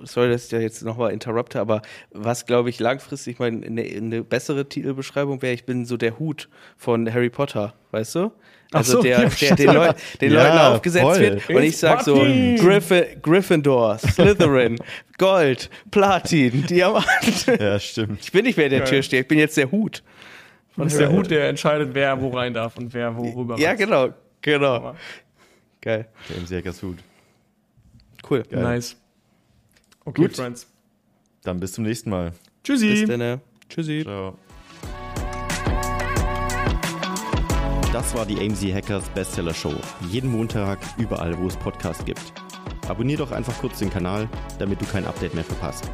[0.04, 4.22] sorry, dass ich da jetzt nochmal interrupte, aber was glaube ich langfristig mal eine, eine
[4.22, 8.32] bessere Titelbeschreibung wäre, ich bin so der Hut von Harry Potter, weißt du?
[8.70, 11.20] Also so, der, der den, Leu den ja, Leuten aufgesetzt voll.
[11.20, 14.76] wird und ich sag so Griffin, Gryffindor, Slytherin,
[15.18, 17.46] Gold, Platin, Diamant.
[17.58, 18.20] Ja, stimmt.
[18.20, 18.88] Ich bin nicht mehr der Geil.
[18.88, 20.02] Türsteher, ich bin jetzt der Hut.
[20.76, 23.74] Und ist der Hut, der entscheidet, wer wo rein darf und wer wo rüber Ja,
[23.74, 24.10] genau,
[24.42, 24.94] genau.
[25.80, 26.06] Geil.
[26.28, 26.98] Der MC Hackers Hut.
[28.28, 28.42] Cool.
[28.42, 28.62] Geil.
[28.62, 28.96] Nice.
[30.08, 30.36] Okay, Gut.
[30.36, 30.66] Friends.
[31.42, 32.32] Dann bis zum nächsten Mal.
[32.64, 33.04] Tschüssi.
[33.04, 33.42] Bis dann.
[33.68, 34.02] Tschüssi.
[34.02, 34.38] Ciao.
[37.92, 39.74] Das war die AMZ Hackers Bestseller Show.
[40.08, 42.32] Jeden Montag, überall, wo es Podcasts gibt.
[42.88, 45.90] Abonnier doch einfach kurz den Kanal, damit du kein Update mehr verpasst.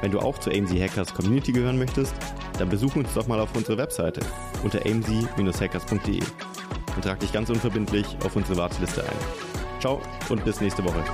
[0.00, 2.16] Wenn du auch zur AMZ Hackers Community gehören möchtest,
[2.58, 4.20] dann besuch uns doch mal auf unserer Webseite
[4.64, 6.20] unter amz-hackers.de
[6.96, 9.16] und trag dich ganz unverbindlich auf unsere Warteliste ein.
[9.78, 11.04] Ciao und bis nächste Woche.